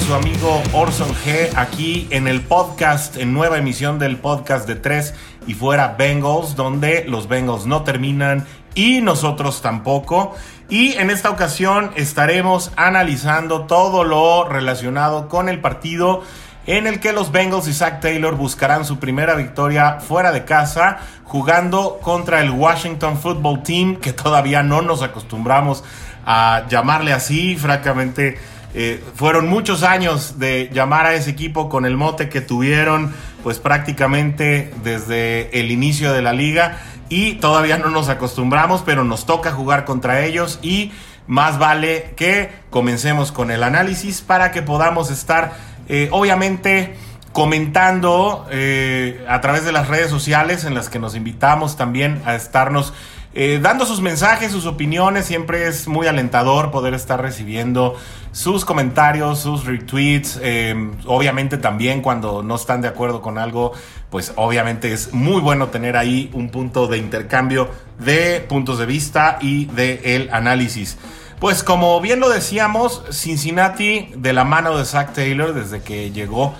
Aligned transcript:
su 0.00 0.14
amigo 0.14 0.62
Orson 0.72 1.08
G 1.24 1.50
aquí 1.56 2.06
en 2.10 2.28
el 2.28 2.40
podcast, 2.42 3.16
en 3.16 3.32
nueva 3.32 3.58
emisión 3.58 3.98
del 3.98 4.16
podcast 4.16 4.66
de 4.66 4.76
tres 4.76 5.14
y 5.46 5.54
fuera 5.54 5.96
Bengals, 5.98 6.56
donde 6.56 7.04
los 7.08 7.28
Bengals 7.28 7.66
no 7.66 7.82
terminan 7.82 8.46
y 8.74 9.00
nosotros 9.00 9.62
tampoco. 9.62 10.34
Y 10.68 10.92
en 10.94 11.10
esta 11.10 11.30
ocasión 11.30 11.90
estaremos 11.96 12.70
analizando 12.76 13.62
todo 13.62 14.04
lo 14.04 14.48
relacionado 14.48 15.28
con 15.28 15.48
el 15.48 15.60
partido 15.60 16.22
en 16.66 16.86
el 16.86 17.00
que 17.00 17.12
los 17.12 17.32
Bengals 17.32 17.66
y 17.66 17.72
Zach 17.72 18.00
Taylor 18.00 18.36
buscarán 18.36 18.84
su 18.84 18.98
primera 18.98 19.34
victoria 19.34 20.00
fuera 20.00 20.32
de 20.32 20.44
casa, 20.44 20.98
jugando 21.24 21.98
contra 22.02 22.40
el 22.40 22.50
Washington 22.50 23.18
Football 23.18 23.62
Team, 23.62 23.96
que 23.96 24.12
todavía 24.12 24.62
no 24.62 24.82
nos 24.82 25.02
acostumbramos 25.02 25.82
a 26.26 26.64
llamarle 26.68 27.12
así, 27.12 27.56
francamente. 27.56 28.38
Eh, 28.74 29.02
fueron 29.14 29.48
muchos 29.48 29.82
años 29.82 30.38
de 30.38 30.70
llamar 30.72 31.06
a 31.06 31.14
ese 31.14 31.30
equipo 31.30 31.68
con 31.68 31.86
el 31.86 31.96
mote 31.96 32.28
que 32.28 32.40
tuvieron, 32.40 33.14
pues 33.42 33.58
prácticamente 33.58 34.72
desde 34.82 35.58
el 35.58 35.70
inicio 35.70 36.12
de 36.12 36.22
la 36.22 36.32
liga. 36.32 36.78
Y 37.08 37.34
todavía 37.34 37.78
no 37.78 37.88
nos 37.88 38.08
acostumbramos, 38.08 38.82
pero 38.84 39.04
nos 39.04 39.24
toca 39.24 39.52
jugar 39.52 39.84
contra 39.84 40.24
ellos. 40.24 40.58
Y 40.62 40.92
más 41.26 41.58
vale 41.58 42.12
que 42.16 42.50
comencemos 42.70 43.32
con 43.32 43.50
el 43.50 43.62
análisis 43.62 44.20
para 44.20 44.50
que 44.50 44.62
podamos 44.62 45.10
estar, 45.10 45.54
eh, 45.88 46.08
obviamente, 46.10 46.96
comentando 47.32 48.46
eh, 48.50 49.24
a 49.28 49.40
través 49.40 49.64
de 49.64 49.72
las 49.72 49.88
redes 49.88 50.10
sociales 50.10 50.64
en 50.64 50.74
las 50.74 50.88
que 50.88 50.98
nos 50.98 51.14
invitamos 51.14 51.76
también 51.76 52.20
a 52.24 52.34
estarnos 52.34 52.92
eh, 53.34 53.60
dando 53.62 53.84
sus 53.86 54.00
mensajes, 54.00 54.52
sus 54.52 54.66
opiniones. 54.66 55.26
Siempre 55.26 55.68
es 55.68 55.86
muy 55.86 56.06
alentador 56.06 56.70
poder 56.70 56.94
estar 56.94 57.20
recibiendo 57.20 57.96
sus 58.32 58.64
comentarios, 58.64 59.40
sus 59.40 59.64
retweets. 59.64 60.38
Eh, 60.42 60.74
obviamente 61.06 61.58
también 61.58 62.00
cuando 62.00 62.42
no 62.42 62.56
están 62.56 62.80
de 62.80 62.88
acuerdo 62.88 63.20
con 63.20 63.38
algo, 63.38 63.72
pues 64.10 64.32
obviamente 64.36 64.92
es 64.92 65.12
muy 65.12 65.40
bueno 65.40 65.68
tener 65.68 65.96
ahí 65.96 66.30
un 66.32 66.50
punto 66.50 66.86
de 66.86 66.98
intercambio 66.98 67.68
de 67.98 68.40
puntos 68.48 68.78
de 68.78 68.86
vista 68.86 69.38
y 69.40 69.66
de 69.66 70.16
el 70.16 70.30
análisis. 70.32 70.96
Pues 71.38 71.62
como 71.62 72.00
bien 72.00 72.18
lo 72.18 72.28
decíamos, 72.30 73.04
Cincinnati 73.12 74.10
de 74.16 74.32
la 74.32 74.44
mano 74.44 74.76
de 74.76 74.84
Zach 74.84 75.12
Taylor 75.12 75.54
desde 75.54 75.82
que 75.82 76.10
llegó 76.10 76.54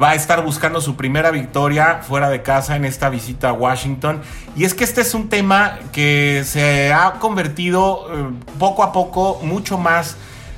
va 0.00 0.10
a 0.10 0.14
estar 0.14 0.44
buscando 0.44 0.80
su 0.80 0.96
primera 0.96 1.30
victoria 1.30 2.00
fuera 2.06 2.28
de 2.28 2.42
casa 2.42 2.76
en 2.76 2.84
esta 2.84 3.08
visita 3.08 3.50
a 3.50 3.52
Washington. 3.52 4.20
Y 4.56 4.64
es 4.64 4.74
que 4.74 4.84
este 4.84 5.00
es 5.00 5.14
un 5.14 5.28
tema 5.28 5.78
que 5.92 6.42
se 6.44 6.92
ha 6.92 7.12
convertido 7.14 8.06
eh, 8.12 8.30
poco 8.58 8.82
a 8.82 8.92
poco 8.92 9.40
mucho 9.42 9.78
más 9.78 10.16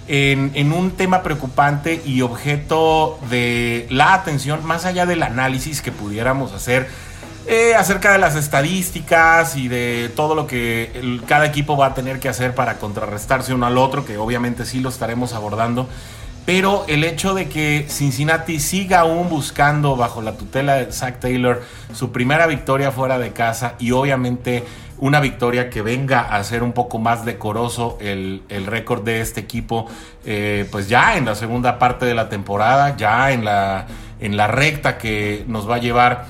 en, 0.08 0.72
un 0.72 0.90
tema 0.90 1.22
preocupante 1.22 2.02
y 2.04 2.22
objeto 2.22 3.18
de 3.30 3.86
la 3.90 4.14
atención, 4.14 4.64
más 4.64 4.84
allá 4.84 5.06
del 5.06 5.22
análisis 5.22 5.80
que 5.80 5.92
pudiéramos 5.92 6.52
hacer. 6.52 6.88
Eh, 7.46 7.74
acerca 7.74 8.12
de 8.12 8.18
las 8.18 8.36
estadísticas 8.36 9.56
y 9.56 9.66
de 9.66 10.12
todo 10.14 10.36
lo 10.36 10.46
que 10.46 11.20
cada 11.26 11.44
equipo 11.44 11.76
va 11.76 11.86
a 11.86 11.94
tener 11.94 12.20
que 12.20 12.28
hacer 12.28 12.54
para 12.54 12.78
contrarrestarse 12.78 13.52
uno 13.52 13.66
al 13.66 13.78
otro, 13.78 14.04
que 14.04 14.16
obviamente 14.16 14.64
sí 14.64 14.80
lo 14.80 14.88
estaremos 14.88 15.32
abordando. 15.32 15.88
Pero 16.44 16.84
el 16.88 17.04
hecho 17.04 17.34
de 17.34 17.48
que 17.48 17.86
Cincinnati 17.88 18.58
siga 18.58 19.00
aún 19.00 19.28
buscando 19.28 19.96
bajo 19.96 20.22
la 20.22 20.32
tutela 20.32 20.74
de 20.74 20.92
Zach 20.92 21.20
Taylor 21.20 21.62
su 21.94 22.11
primera 22.11 22.46
victoria 22.46 22.90
fuera 22.90 23.18
de 23.18 23.33
casa 23.33 23.74
y 23.78 23.92
obviamente 23.92 24.64
una 24.98 25.20
victoria 25.20 25.70
que 25.70 25.83
venga 25.83 26.20
a 26.20 26.42
ser 26.44 26.62
un 26.62 26.72
poco 26.72 26.98
más 26.98 27.24
decoroso 27.24 27.98
el, 28.00 28.42
récord 28.67 29.02
de 29.02 29.20
este 29.20 29.40
equipo, 29.40 29.86
eh, 30.24 30.68
pues 30.70 30.89
ya 30.89 31.17
en 31.17 31.24
la 31.24 31.34
segunda 31.34 31.78
parte 31.78 32.06
de 32.06 32.14
la 32.14 32.28
temporada, 32.28 32.96
ya 32.96 33.33
en 33.33 33.44
la, 33.44 33.86
en 34.20 34.36
la 34.36 34.46
recta 34.46 34.98
que 34.98 35.44
nos 35.48 35.68
va 35.68 35.77
a 35.77 35.78
llevar 35.78 36.27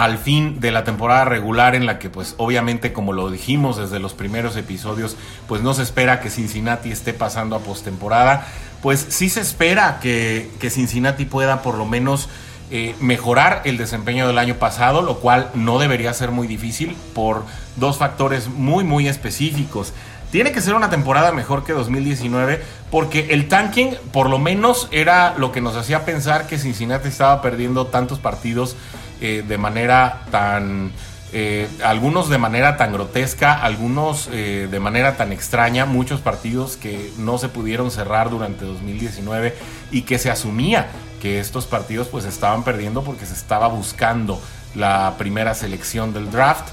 al 0.00 0.16
fin 0.16 0.60
de 0.60 0.70
la 0.70 0.82
temporada 0.82 1.26
regular 1.26 1.74
en 1.74 1.84
la 1.84 1.98
que 1.98 2.08
pues 2.08 2.34
obviamente 2.38 2.94
como 2.94 3.12
lo 3.12 3.30
dijimos 3.30 3.76
desde 3.76 3.98
los 3.98 4.14
primeros 4.14 4.56
episodios 4.56 5.14
pues 5.46 5.60
no 5.60 5.74
se 5.74 5.82
espera 5.82 6.20
que 6.20 6.30
Cincinnati 6.30 6.90
esté 6.90 7.12
pasando 7.12 7.54
a 7.54 7.58
postemporada 7.58 8.46
pues 8.80 9.04
sí 9.10 9.28
se 9.28 9.42
espera 9.42 9.98
que, 10.00 10.48
Cincinnati 10.70 11.26
pueda 11.26 11.60
por 11.60 11.76
lo 11.76 11.84
menos 11.84 12.30
eh, 12.70 12.94
mejorar 12.98 13.60
el 13.64 13.76
desempeño 13.76 14.26
del 14.26 14.38
año 14.38 14.54
pasado, 14.54 15.02
lo 15.02 15.18
cual 15.18 15.50
no 15.52 15.78
debería 15.78 16.14
ser 16.14 16.30
muy 16.30 16.46
difícil 16.46 16.96
por 17.14 17.44
dos 17.76 17.98
factores 17.98 18.48
muy, 18.48 18.84
muy 18.84 19.06
específicos. 19.06 19.92
Tiene 20.30 20.52
que 20.52 20.62
ser 20.62 20.74
una 20.74 20.88
temporada 20.88 21.32
mejor 21.32 21.62
que 21.64 21.74
2019 21.74 22.62
porque 22.90 23.26
el 23.32 23.48
tanking 23.48 23.96
por 24.12 24.30
lo 24.30 24.38
menos 24.38 24.88
era 24.92 25.34
lo 25.36 25.52
que 25.52 25.60
nos 25.60 25.76
hacía 25.76 26.06
pensar 26.06 26.46
que 26.46 26.56
Cincinnati 26.56 27.08
estaba 27.08 27.42
perdiendo 27.42 27.88
tantos 27.88 28.18
partidos 28.18 28.76
eh, 29.20 29.44
de 29.46 29.58
manera 29.58 30.24
tan 30.30 30.92
eh, 31.32 31.68
algunos 31.84 32.28
de 32.28 32.38
manera 32.38 32.76
tan 32.76 32.92
grotesca, 32.92 33.54
algunos 33.54 34.28
eh, 34.32 34.66
de 34.70 34.80
manera 34.80 35.16
tan 35.16 35.32
extraña, 35.32 35.86
muchos 35.86 36.20
partidos 36.20 36.76
que 36.76 37.12
no 37.18 37.38
se 37.38 37.48
pudieron 37.48 37.90
cerrar 37.90 38.30
durante 38.30 38.64
2019 38.64 39.54
y 39.92 40.02
que 40.02 40.18
se 40.18 40.30
asumía 40.30 40.88
que 41.20 41.38
estos 41.38 41.66
partidos 41.66 42.08
pues 42.08 42.24
estaban 42.24 42.64
perdiendo 42.64 43.04
porque 43.04 43.26
se 43.26 43.34
estaba 43.34 43.68
buscando 43.68 44.40
la 44.74 45.14
primera 45.18 45.54
selección 45.54 46.12
del 46.12 46.30
draft, 46.30 46.68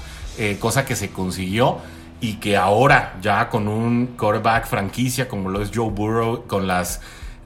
cosa 0.60 0.84
que 0.84 0.96
se 0.96 1.10
consiguió 1.10 1.78
y 2.20 2.34
que 2.34 2.56
ahora 2.56 3.16
ya 3.20 3.48
con 3.48 3.68
un 3.68 4.16
quarterback 4.18 4.66
franquicia 4.66 5.28
como 5.28 5.50
lo 5.50 5.62
es 5.62 5.70
Joe 5.74 5.90
Burrow, 5.90 6.46
con 6.46 6.66
las 6.66 7.00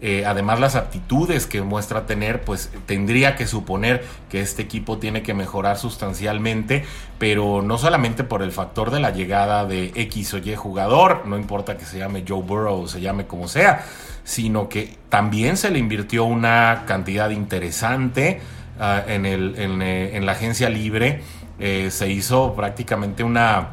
eh, 0.04 0.24
además 0.26 0.58
las 0.58 0.74
aptitudes 0.74 1.46
que 1.46 1.62
muestra 1.62 2.06
tener, 2.06 2.42
pues 2.42 2.72
tendría 2.86 3.36
que 3.36 3.46
suponer 3.46 4.04
que 4.28 4.40
este 4.40 4.60
equipo 4.60 4.98
tiene 4.98 5.22
que 5.22 5.32
mejorar 5.32 5.78
sustancialmente, 5.78 6.84
pero 7.20 7.62
no 7.62 7.78
solamente 7.78 8.24
por 8.24 8.42
el 8.42 8.50
factor 8.50 8.90
de 8.90 8.98
la 8.98 9.12
llegada 9.12 9.64
de 9.64 9.92
X 9.94 10.34
o 10.34 10.38
Y 10.38 10.56
jugador, 10.56 11.24
no 11.26 11.36
importa 11.38 11.76
que 11.76 11.84
se 11.84 11.98
llame 11.98 12.24
Joe 12.26 12.42
Burrow 12.42 12.82
o 12.82 12.88
se 12.88 13.00
llame 13.00 13.28
como 13.28 13.46
sea, 13.46 13.84
sino 14.24 14.68
que 14.68 14.96
también 15.08 15.56
se 15.56 15.70
le 15.70 15.78
invirtió 15.78 16.24
una 16.24 16.82
cantidad 16.84 17.30
interesante 17.30 18.40
ah, 18.80 19.04
eh, 19.06 20.10
en, 20.14 20.26
la 20.26 20.32
agencia 20.32 20.68
libre, 20.68 21.22
eh, 21.60 21.92
se 21.92 22.10
hizo 22.10 22.54
prácticamente 22.54 23.22
una 23.22 23.68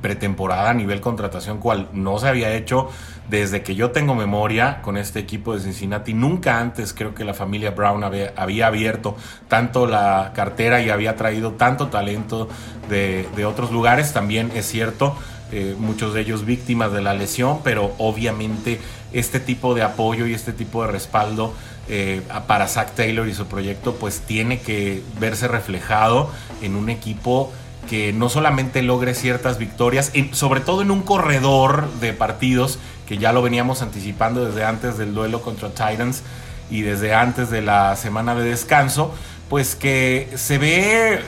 pretemporada 0.00 0.70
a 0.70 0.74
nivel 0.74 1.00
contratación 1.00 1.58
cual 1.58 1.88
no 1.92 2.18
se 2.18 2.28
había 2.28 2.54
hecho 2.54 2.88
desde 3.28 3.62
que 3.62 3.74
yo 3.74 3.90
tengo 3.90 4.14
memoria 4.14 4.80
con 4.82 4.96
este 4.96 5.18
equipo 5.18 5.54
de 5.54 5.60
Cincinnati. 5.60 6.14
Nunca 6.14 6.60
antes 6.60 6.92
creo 6.92 7.14
que 7.14 7.24
la 7.24 7.34
familia 7.34 7.70
Brown 7.72 8.04
había, 8.04 8.66
abierto 8.66 9.16
tanto 9.48 9.86
la 9.86 10.32
cartera 10.34 10.82
y 10.82 10.90
había 10.90 11.16
traído 11.16 11.52
tanto 11.52 11.88
talento 11.88 12.48
de, 12.88 13.44
otros 13.44 13.72
lugares. 13.72 14.12
También 14.12 14.52
es 14.54 14.66
cierto, 14.66 15.16
eh, 15.52 15.74
muchos 15.78 16.14
de 16.14 16.20
ellos 16.20 16.44
víctimas 16.44 16.92
de 16.92 17.02
la 17.02 17.14
lesión, 17.14 17.60
pero 17.64 17.94
obviamente 17.98 18.80
este 19.12 19.40
tipo 19.40 19.74
de 19.74 19.82
apoyo 19.82 20.26
y 20.26 20.34
este 20.34 20.52
tipo 20.52 20.82
de 20.84 20.92
respaldo 20.92 21.52
eh, 21.88 22.22
para 22.46 22.66
Zach 22.66 22.92
Taylor 22.94 23.28
y 23.28 23.34
su 23.34 23.46
proyecto 23.46 23.94
pues 23.94 24.20
tiene 24.20 24.60
que 24.60 25.02
verse 25.20 25.46
reflejado 25.46 26.30
en 26.60 26.74
un 26.74 26.90
equipo 26.90 27.52
que 27.88 28.12
no 28.12 28.28
solamente 28.28 28.82
logre 28.82 29.14
ciertas 29.14 29.58
victorias, 29.58 30.12
sobre 30.32 30.60
todo 30.60 30.82
en 30.82 30.90
un 30.90 31.02
corredor 31.02 31.88
de 32.00 32.12
partidos 32.12 32.78
que 33.06 33.18
ya 33.18 33.32
lo 33.32 33.42
veníamos 33.42 33.82
anticipando 33.82 34.44
desde 34.44 34.64
antes 34.64 34.98
del 34.98 35.14
duelo 35.14 35.40
contra 35.42 35.70
Titans 35.70 36.22
y 36.70 36.82
desde 36.82 37.14
antes 37.14 37.50
de 37.50 37.62
la 37.62 37.96
semana 37.96 38.34
de 38.34 38.44
descanso, 38.50 39.14
pues 39.48 39.76
que 39.76 40.28
se 40.34 40.58
ve 40.58 41.14
eh, 41.14 41.20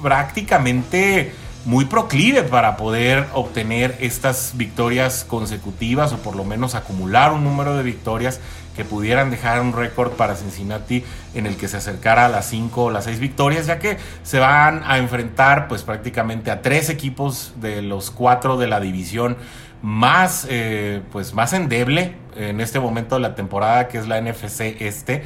prácticamente 0.00 1.32
muy 1.64 1.86
proclive 1.86 2.42
para 2.42 2.76
poder 2.76 3.26
obtener 3.32 3.96
estas 4.00 4.52
victorias 4.54 5.24
consecutivas 5.26 6.12
o 6.12 6.18
por 6.18 6.36
lo 6.36 6.44
menos 6.44 6.74
acumular 6.74 7.32
un 7.32 7.42
número 7.42 7.76
de 7.76 7.82
victorias 7.82 8.38
que 8.76 8.84
pudieran 8.84 9.30
dejar 9.30 9.60
un 9.60 9.72
récord 9.72 10.12
para 10.12 10.36
Cincinnati 10.36 11.04
en 11.34 11.46
el 11.46 11.56
que 11.56 11.68
se 11.68 11.76
acercara 11.76 12.26
a 12.26 12.28
las 12.28 12.46
5 12.46 12.84
o 12.84 12.90
las 12.90 13.04
6 13.04 13.20
victorias, 13.20 13.66
ya 13.66 13.78
que 13.78 13.98
se 14.24 14.38
van 14.40 14.82
a 14.84 14.98
enfrentar 14.98 15.68
pues 15.68 15.82
prácticamente 15.82 16.50
a 16.50 16.60
tres 16.60 16.90
equipos 16.90 17.52
de 17.60 17.82
los 17.82 18.10
cuatro 18.10 18.56
de 18.56 18.66
la 18.66 18.80
división 18.80 19.36
más, 19.84 20.46
eh, 20.48 21.02
pues 21.12 21.34
más 21.34 21.52
endeble 21.52 22.16
en 22.36 22.62
este 22.62 22.80
momento 22.80 23.16
de 23.16 23.20
la 23.20 23.34
temporada, 23.34 23.86
que 23.86 23.98
es 23.98 24.08
la 24.08 24.18
NFC 24.18 24.80
Este, 24.80 25.24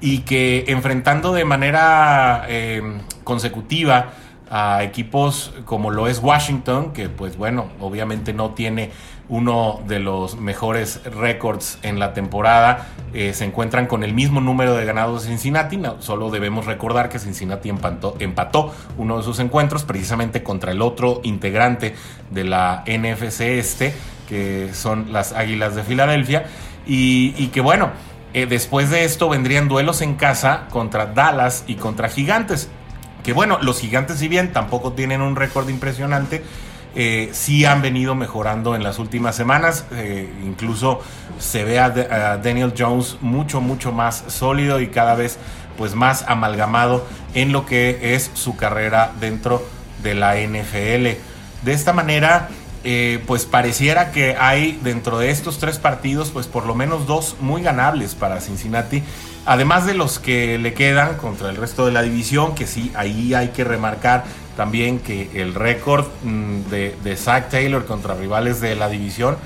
y 0.00 0.18
que 0.20 0.64
enfrentando 0.68 1.32
de 1.32 1.44
manera 1.44 2.44
eh, 2.46 3.00
consecutiva 3.24 4.12
a 4.48 4.84
equipos 4.84 5.52
como 5.64 5.90
lo 5.90 6.06
es 6.06 6.20
Washington, 6.20 6.92
que 6.92 7.08
pues 7.08 7.36
bueno, 7.36 7.66
obviamente 7.80 8.32
no 8.32 8.50
tiene 8.50 8.92
uno 9.28 9.80
de 9.86 9.98
los 9.98 10.38
mejores 10.38 11.00
récords 11.04 11.78
en 11.82 11.98
la 11.98 12.14
temporada, 12.14 12.88
eh, 13.12 13.32
se 13.34 13.44
encuentran 13.44 13.86
con 13.86 14.04
el 14.04 14.14
mismo 14.14 14.40
número 14.40 14.74
de 14.74 14.84
ganados 14.84 15.22
de 15.22 15.30
Cincinnati, 15.30 15.80
solo 15.98 16.30
debemos 16.30 16.66
recordar 16.66 17.08
que 17.08 17.18
Cincinnati 17.18 17.68
empató, 17.68 18.72
uno 18.98 19.18
de 19.18 19.22
sus 19.22 19.38
encuentros 19.40 19.84
precisamente 19.84 20.42
contra 20.42 20.72
el 20.72 20.82
otro 20.82 21.20
integrante 21.24 21.94
de 22.30 22.44
la 22.44 22.84
NFC 22.86 23.40
este, 23.42 23.94
que 24.28 24.70
son 24.74 25.12
las 25.12 25.32
Águilas 25.32 25.74
de 25.74 25.82
Filadelfia, 25.82 26.46
y, 26.86 27.48
que 27.48 27.60
bueno, 27.60 27.90
eh, 28.32 28.46
después 28.46 28.90
de 28.90 29.04
esto 29.04 29.28
vendrían 29.28 29.66
duelos 29.66 30.02
en 30.02 30.14
casa 30.14 30.66
contra 30.70 31.06
Dallas 31.06 31.64
y 31.66 31.74
contra 31.74 32.08
Gigantes. 32.08 32.68
Que 33.24 33.32
bueno, 33.32 33.58
los 33.60 33.80
Gigantes 33.80 34.18
si 34.18 34.28
bien 34.28 34.52
tampoco 34.52 34.92
tienen 34.92 35.20
un 35.20 35.34
récord 35.34 35.68
impresionante, 35.68 36.44
eh, 36.98 37.28
sí 37.32 37.66
han 37.66 37.82
venido 37.82 38.14
mejorando 38.14 38.74
en 38.74 38.82
las 38.82 38.98
últimas 38.98 39.36
semanas. 39.36 39.84
Eh, 39.92 40.32
incluso 40.42 41.00
se 41.38 41.62
ve 41.62 41.78
a, 41.78 41.90
Daniel 42.38 42.72
Jones 42.76 43.18
mucho, 43.20 43.60
mucho 43.60 43.92
más 43.92 44.24
sólido 44.28 44.80
y 44.80 44.88
cada 44.88 45.14
vez 45.14 45.38
pues 45.76 45.94
más 45.94 46.24
amalgamado 46.26 47.06
en 47.34 47.52
lo 47.52 47.66
que 47.66 48.14
es 48.14 48.30
su 48.32 48.56
carrera 48.56 49.12
dentro 49.20 49.62
de 50.02 50.14
la 50.14 50.36
NFL. 50.36 51.18
De 51.64 51.72
esta 51.72 51.92
manera, 51.92 52.48
eh, 52.82 53.22
pues 53.26 53.44
pareciera 53.44 54.10
que 54.10 54.34
hay 54.38 54.80
dentro 54.82 55.18
de 55.18 55.30
estos 55.30 55.58
tres 55.58 55.78
partidos, 55.78 56.30
pues 56.30 56.46
por 56.46 56.64
lo 56.64 56.74
menos 56.74 57.06
dos 57.06 57.36
muy 57.40 57.60
ganables 57.60 58.14
para 58.14 58.40
Cincinnati. 58.40 59.02
Además 59.44 59.84
de 59.84 59.92
los 59.92 60.18
que 60.18 60.56
le 60.56 60.72
quedan 60.72 61.16
contra 61.18 61.50
el 61.50 61.56
resto 61.56 61.84
de 61.84 61.92
la 61.92 62.00
división, 62.00 62.54
que 62.54 62.66
sí, 62.66 62.90
ahí 62.96 63.34
hay 63.34 63.48
que 63.48 63.64
remarcar 63.64 64.24
también 64.56 64.98
que 64.98 65.30
el 65.34 65.54
récord 65.54 66.06
mm, 66.24 66.70
de, 66.70 66.96
de 67.02 67.16
Zach 67.16 67.50
Taylor 67.50 67.84
contra 67.84 68.14
rivales 68.14 68.60
de 68.60 68.74
la 68.74 68.88
división, 68.88 69.36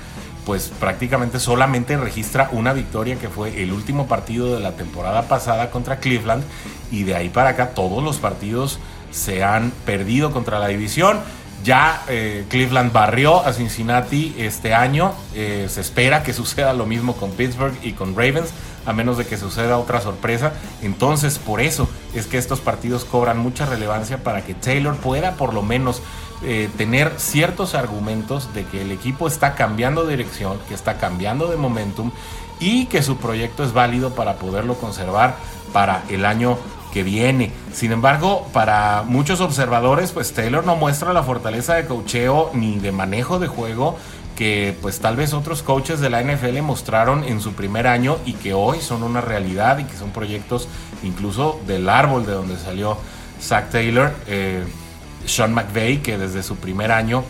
pues 0.45 0.71
prácticamente 0.79 1.39
solamente 1.39 1.97
registra 1.97 2.49
una 2.51 2.73
victoria 2.73 3.17
que 3.17 3.29
fue 3.29 3.61
el 3.61 3.71
último 3.71 4.07
partido 4.07 4.53
de 4.55 4.59
la 4.59 4.71
temporada 4.71 5.27
pasada 5.27 5.69
contra 5.69 5.99
Cleveland 5.99 6.43
y 6.91 7.03
de 7.03 7.15
ahí 7.15 7.29
para 7.29 7.49
acá 7.49 7.69
todos 7.69 8.03
los 8.03 8.17
partidos 8.17 8.79
se 9.11 9.43
han 9.43 9.71
perdido 9.85 10.31
contra 10.31 10.59
la 10.59 10.67
división. 10.67 11.19
Ya 11.63 12.03
eh, 12.07 12.45
Cleveland 12.49 12.91
barrió 12.91 13.45
a 13.45 13.53
Cincinnati 13.53 14.33
este 14.39 14.73
año. 14.73 15.13
Eh, 15.35 15.67
se 15.69 15.81
espera 15.81 16.23
que 16.23 16.33
suceda 16.41 16.73
lo 16.73 16.85
mismo 16.85 17.15
con 17.15 17.31
Pittsburgh 17.31 17.77
y 17.83 17.91
con 17.91 18.15
Ravens, 18.15 18.49
a 18.85 18.93
menos 18.93 19.17
de 19.17 19.25
que 19.25 19.37
suceda 19.37 19.77
otra 19.77 20.01
sorpresa. 20.01 20.53
Entonces, 20.81 21.37
por 21.37 21.61
eso 21.61 21.87
es 22.13 22.27
que 22.27 22.37
estos 22.37 22.59
partidos 22.59 23.05
cobran 23.05 23.37
mucha 23.37 23.65
relevancia 23.65 24.23
para 24.23 24.43
que 24.43 24.53
Taylor 24.53 24.95
pueda 24.95 25.33
por 25.33 25.53
lo 25.53 25.61
menos 25.61 26.01
eh, 26.43 26.69
tener 26.77 27.13
ciertos 27.17 27.75
argumentos 27.75 28.53
de 28.53 28.65
que 28.65 28.81
el 28.81 28.91
equipo 28.91 29.27
está 29.27 29.55
cambiando 29.55 30.05
de 30.05 30.17
dirección, 30.17 30.57
que 30.67 30.73
está 30.73 30.97
cambiando 30.97 31.47
de 31.47 31.57
momentum 31.57 32.11
y 32.59 32.85
que 32.85 33.03
su 33.03 33.17
proyecto 33.17 33.63
es 33.63 33.73
válido 33.73 34.15
para 34.15 34.35
poderlo 34.35 34.75
conservar 34.75 35.35
para 35.71 36.03
el 36.09 36.25
año 36.25 36.57
que 36.91 37.03
viene. 37.03 37.51
Sin 37.73 37.91
embargo, 37.91 38.47
para 38.53 39.03
muchos 39.05 39.39
observadores, 39.39 40.11
pues 40.11 40.33
Taylor 40.33 40.65
no 40.65 40.75
muestra 40.75 41.13
la 41.13 41.23
fortaleza 41.23 41.75
de 41.75 41.85
cocheo 41.85 42.51
ni 42.53 42.79
de 42.79 42.91
manejo 42.91 43.39
de 43.39 43.47
juego 43.47 43.97
que 44.41 44.75
pues 44.81 44.99
tal 44.99 45.15
vez 45.15 45.33
otros 45.33 45.61
coaches 45.61 45.99
de 45.99 46.09
la 46.09 46.23
NFL 46.23 46.63
mostraron 46.63 47.23
en 47.23 47.41
su 47.41 47.53
primer 47.53 47.85
año 47.85 48.17
y 48.25 48.33
que 48.33 48.55
hoy 48.55 48.81
son 48.81 49.03
una 49.03 49.21
realidad 49.21 49.77
y 49.77 49.83
que 49.83 49.95
son 49.95 50.09
proyectos 50.09 50.67
incluso 51.03 51.61
del 51.67 51.87
árbol 51.87 52.25
de 52.25 52.31
donde 52.31 52.57
salió 52.57 52.97
Zach 53.39 53.69
Taylor, 53.69 54.11
eh, 54.25 54.63
Sean 55.27 55.53
McVay, 55.53 55.99
que 55.99 56.17
desde 56.17 56.41
su 56.41 56.55
primer 56.55 56.91
año 56.91 57.23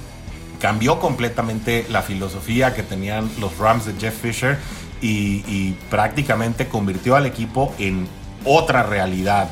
cambió 0.62 1.02
completamente 1.02 1.86
la 1.90 2.02
filosofía 2.02 2.74
que 2.74 2.82
tenían 2.82 3.30
los 3.42 3.58
Rams 3.58 3.88
de 3.88 3.94
Jeff 4.00 4.16
Fisher 4.22 4.58
y, 5.02 5.44
y 5.48 5.78
prácticamente 5.90 6.70
convirtió 6.70 7.18
al 7.18 7.26
equipo 7.26 7.76
en 7.78 8.08
otra 8.46 8.84
realidad. 8.84 9.50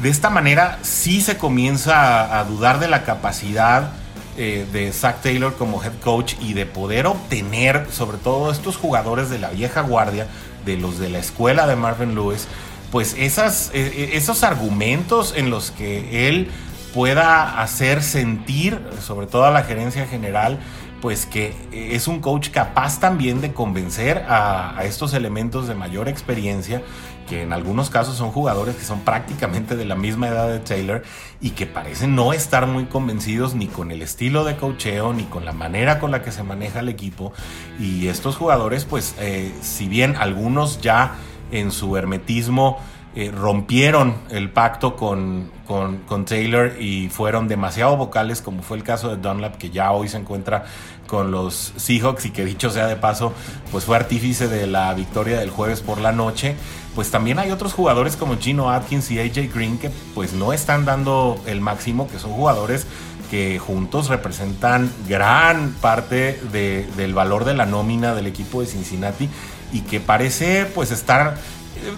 De 0.00 0.08
esta 0.08 0.30
manera 0.30 0.78
sí 0.80 1.20
se 1.20 1.36
comienza 1.36 2.38
a, 2.38 2.44
dudar 2.44 2.80
de 2.80 2.88
la 2.88 3.04
capacidad 3.04 3.92
eh, 4.36 4.66
de 4.72 4.92
Zach 4.92 5.22
Taylor 5.22 5.54
como 5.56 5.82
head 5.82 5.98
coach 6.02 6.34
y 6.40 6.54
de 6.54 6.66
poder 6.66 7.06
obtener, 7.06 7.86
sobre 7.90 8.18
todo 8.18 8.50
estos 8.50 8.76
jugadores 8.76 9.30
de 9.30 9.38
la 9.38 9.50
vieja 9.50 9.82
guardia, 9.82 10.26
de 10.64 10.76
los 10.76 10.98
de 10.98 11.08
la 11.08 11.18
escuela 11.18 11.66
de 11.66 11.76
Marvin 11.76 12.14
Lewis, 12.14 12.48
pues 12.90 13.14
esas, 13.18 13.70
e, 13.74 13.80
e, 13.80 14.16
esos 14.16 14.42
argumentos 14.42 15.34
en 15.36 15.50
los 15.50 15.70
que 15.70 16.28
él 16.28 16.50
pueda 16.94 17.60
hacer 17.60 18.02
sentir, 18.02 18.80
sobre 19.04 19.26
todo 19.26 19.44
a 19.44 19.50
la 19.50 19.62
gerencia 19.62 20.06
general, 20.06 20.58
pues 21.00 21.26
que 21.26 21.54
es 21.72 22.08
un 22.08 22.20
coach 22.20 22.48
capaz 22.50 23.00
también 23.00 23.40
de 23.40 23.52
convencer 23.52 24.24
a 24.28 24.80
estos 24.84 25.12
elementos 25.12 25.68
de 25.68 25.74
mayor 25.74 26.08
experiencia 26.08 26.82
que 27.26 27.42
en 27.42 27.52
algunos 27.52 27.90
casos 27.90 28.16
son 28.16 28.30
jugadores 28.30 28.76
que 28.76 28.84
son 28.84 29.00
prácticamente 29.00 29.76
de 29.76 29.84
la 29.84 29.96
misma 29.96 30.28
edad 30.28 30.48
de 30.48 30.58
Taylor 30.58 31.02
y 31.40 31.50
que 31.50 31.66
parecen 31.66 32.14
no 32.14 32.32
estar 32.32 32.66
muy 32.66 32.86
convencidos 32.86 33.54
ni 33.54 33.66
con 33.66 33.90
el 33.90 34.02
estilo 34.02 34.44
de 34.44 34.56
cocheo 34.56 35.12
ni 35.12 35.24
con 35.24 35.44
la 35.44 35.52
manera 35.52 35.98
con 35.98 36.10
la 36.10 36.22
que 36.22 36.32
se 36.32 36.42
maneja 36.42 36.80
el 36.80 36.88
equipo. 36.88 37.32
Y 37.78 38.08
estos 38.08 38.36
jugadores, 38.36 38.84
pues, 38.84 39.14
eh, 39.18 39.52
si 39.60 39.88
bien 39.88 40.16
algunos 40.16 40.80
ya 40.80 41.16
en 41.50 41.70
su 41.70 41.96
hermetismo 41.96 42.78
eh, 43.18 43.32
rompieron 43.34 44.14
el 44.28 44.50
pacto 44.50 44.94
con, 44.94 45.50
con, 45.66 46.26
Taylor 46.26 46.74
y 46.78 47.08
fueron 47.08 47.48
demasiado 47.48 47.96
vocales, 47.96 48.42
como 48.42 48.60
fue 48.60 48.76
el 48.76 48.82
caso 48.82 49.08
de 49.08 49.16
Dunlap, 49.16 49.56
que 49.56 49.70
ya 49.70 49.90
hoy 49.92 50.08
se 50.08 50.18
encuentra 50.18 50.66
con 51.06 51.30
los 51.30 51.72
Seahawks 51.76 52.26
y 52.26 52.30
que 52.30 52.44
dicho 52.44 52.68
sea 52.68 52.86
de 52.86 52.96
paso, 52.96 53.32
pues 53.72 53.84
fue 53.86 53.96
artífice 53.96 54.48
de 54.48 54.66
la 54.66 54.92
victoria 54.92 55.38
del 55.40 55.48
jueves 55.48 55.80
por 55.80 55.98
la 55.98 56.12
noche. 56.12 56.56
Pues 56.94 57.10
también 57.10 57.38
hay 57.38 57.50
otros 57.52 57.72
jugadores 57.72 58.16
como 58.16 58.36
Gino 58.36 58.70
Atkins 58.70 59.10
y 59.10 59.18
AJ 59.18 59.50
Green 59.54 59.78
que 59.78 59.90
pues 60.14 60.34
no 60.34 60.52
están 60.52 60.84
dando 60.84 61.40
el 61.46 61.62
máximo, 61.62 62.08
que 62.08 62.18
son 62.18 62.32
jugadores 62.32 62.86
que 63.30 63.58
juntos 63.58 64.08
representan 64.08 64.92
gran 65.08 65.70
parte 65.80 66.38
del 66.52 67.14
valor 67.14 67.46
de 67.46 67.54
la 67.54 67.64
nómina 67.64 68.14
del 68.14 68.26
equipo 68.26 68.60
de 68.60 68.66
Cincinnati 68.66 69.30
y 69.72 69.80
que 69.80 70.00
parece 70.00 70.66
pues 70.66 70.90
estar 70.90 71.36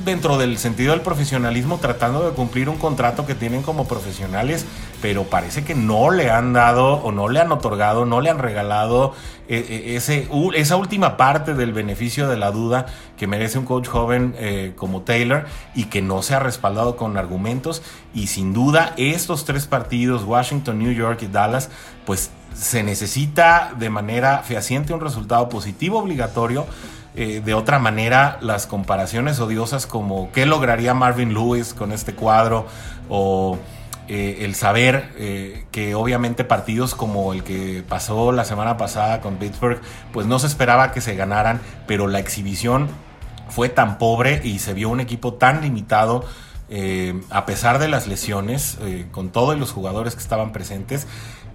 dentro 0.04 0.38
del 0.38 0.58
sentido 0.58 0.92
del 0.92 1.00
profesionalismo 1.00 1.78
tratando 1.78 2.28
de 2.28 2.34
cumplir 2.34 2.69
un 2.69 2.76
contrato 2.76 3.26
que 3.26 3.34
tienen 3.34 3.62
como 3.62 3.86
profesionales, 3.86 4.66
pero 5.00 5.25
parece 5.25 5.64
que 5.64 5.75
no 5.75 6.10
le 6.10 6.30
han 6.30 6.52
dado 6.52 6.94
o 6.94 7.12
no 7.12 7.28
le 7.28 7.40
han 7.40 7.52
otorgado, 7.52 8.04
no 8.04 8.20
le 8.20 8.30
han 8.30 8.38
regalado 8.38 9.14
eh, 9.48 9.64
eh, 9.69 9.96
ese, 9.96 10.28
esa 10.54 10.76
última 10.76 11.16
parte 11.16 11.54
del 11.54 11.72
beneficio 11.72 12.28
de 12.28 12.36
la 12.36 12.50
duda 12.50 12.87
que 13.16 13.26
merece 13.26 13.58
un 13.58 13.64
coach 13.64 13.88
joven 13.88 14.35
eh, 14.38 14.75
como 14.76 15.02
Taylor 15.02 15.47
y 15.75 15.85
que 15.85 16.02
no 16.02 16.23
se 16.23 16.35
ha 16.35 16.38
respaldado 16.38 16.97
con 16.97 17.16
argumentos. 17.16 17.82
Y 18.12 18.26
sin 18.26 18.52
duda 18.52 18.94
estos 18.97 19.44
tres 19.44 19.66
partidos, 19.66 20.25
Washington, 20.25 20.78
New 20.78 20.92
York 20.92 21.23
y 21.23 21.26
Dallas, 21.28 21.70
pues 22.04 22.30
se 22.54 22.82
necesita 22.82 23.73
de 23.78 23.88
manera 23.88 24.42
fehaciente 24.42 24.92
un 24.92 25.00
resultado 25.00 25.49
positivo 25.49 25.99
obligatorio 25.99 26.66
eh, 27.20 27.42
de 27.44 27.52
otra 27.52 27.80
manera 27.80 28.38
las 28.42 28.68
comparaciones 28.68 29.40
odiosas 29.40 29.88
como 29.88 30.30
qué 30.30 30.46
lograría 30.46 30.94
Marvin 30.94 31.34
Lewis 31.34 31.75
con 31.75 31.90
este 31.90 32.14
cuadro 32.14 32.68
o 33.08 33.58
eh, 34.06 34.38
el 34.42 34.54
saber 34.54 35.10
eh, 35.16 35.64
que 35.72 35.96
obviamente 35.96 36.44
partidos 36.44 36.94
como 36.94 37.32
el 37.32 37.42
que 37.42 37.82
pasó 37.88 38.30
la 38.30 38.44
semana 38.44 38.76
pasada 38.76 39.20
con 39.20 39.34
Pittsburgh, 39.34 39.80
pues 40.12 40.28
no 40.28 40.38
se 40.38 40.46
esperaba 40.46 40.92
que 40.92 41.00
se 41.00 41.16
ganaran, 41.16 41.60
pero 41.88 42.06
la 42.06 42.20
exhibición 42.20 42.87
fue 43.48 43.68
tan 43.68 43.98
pobre 43.98 44.40
y 44.44 44.60
se 44.60 44.72
vio 44.72 44.88
un 44.88 45.00
equipo 45.00 45.34
tan 45.34 45.60
limitado. 45.60 46.25
a 47.30 47.46
pesar 47.46 47.80
de 47.80 47.88
las 47.88 48.06
lesiones, 48.06 48.78
con 49.10 49.30
todos 49.30 49.58
los 49.58 49.72
jugadores 49.72 50.14
que 50.14 50.20
estaban 50.20 50.52
presentes, 50.52 51.08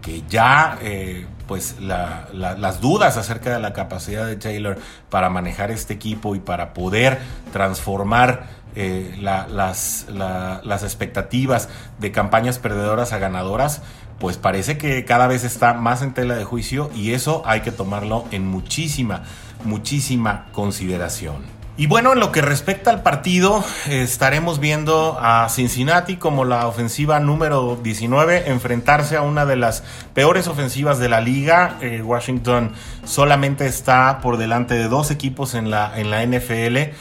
que 0.03 0.21
ya 0.29 0.77
eh, 0.81 1.25
pues 1.47 1.77
las 1.79 2.81
dudas 2.81 3.17
acerca 3.17 3.53
de 3.53 3.59
la 3.59 3.73
capacidad 3.73 4.27
de 4.27 4.35
Taylor 4.35 4.77
para 5.09 5.29
manejar 5.29 5.71
este 5.71 5.93
equipo 5.93 6.35
y 6.35 6.39
para 6.39 6.73
poder 6.73 7.19
transformar 7.51 8.43
eh, 8.75 9.15
las, 9.19 10.07
las 10.09 10.83
expectativas 10.83 11.69
de 11.99 12.11
campañas 12.11 12.59
perdedoras 12.59 13.13
a 13.13 13.17
ganadoras, 13.17 13.81
pues 14.19 14.37
parece 14.37 14.77
que 14.77 15.05
cada 15.05 15.27
vez 15.27 15.43
está 15.43 15.73
más 15.73 16.01
en 16.01 16.13
tela 16.13 16.35
de 16.35 16.43
juicio 16.43 16.91
y 16.93 17.13
eso 17.13 17.41
hay 17.45 17.61
que 17.61 17.71
tomarlo 17.71 18.25
en 18.31 18.45
muchísima, 18.45 19.23
muchísima 19.63 20.47
consideración. 20.51 21.62
Y 21.75 21.87
bueno, 21.87 22.13
en 22.13 22.19
lo 22.19 22.31
que 22.31 22.43
respecta 22.43 22.91
al 22.91 23.01
partido, 23.01 23.63
estaremos 23.89 24.59
viendo 24.59 25.17
a 25.19 25.49
Cincinnati 25.49 26.17
como 26.17 26.45
la 26.45 26.67
ofensiva 26.67 27.19
número 27.19 27.79
19 27.81 28.51
enfrentarse 28.51 29.17
a 29.17 29.23
una 29.23 29.47
de 29.47 29.55
las 29.55 29.83
peores 30.13 30.47
ofensivas 30.47 30.99
de 30.99 31.09
la 31.09 31.19
liga. 31.19 31.79
Eh, 31.81 32.03
Washington 32.03 32.73
solamente 33.05 33.65
está 33.65 34.19
por 34.21 34.37
delante 34.37 34.75
de 34.75 34.87
dos 34.87 35.09
equipos 35.09 35.55
en 35.55 35.71
la, 35.71 35.99
en 35.99 36.11
la 36.11 36.23
NFL 36.23 36.93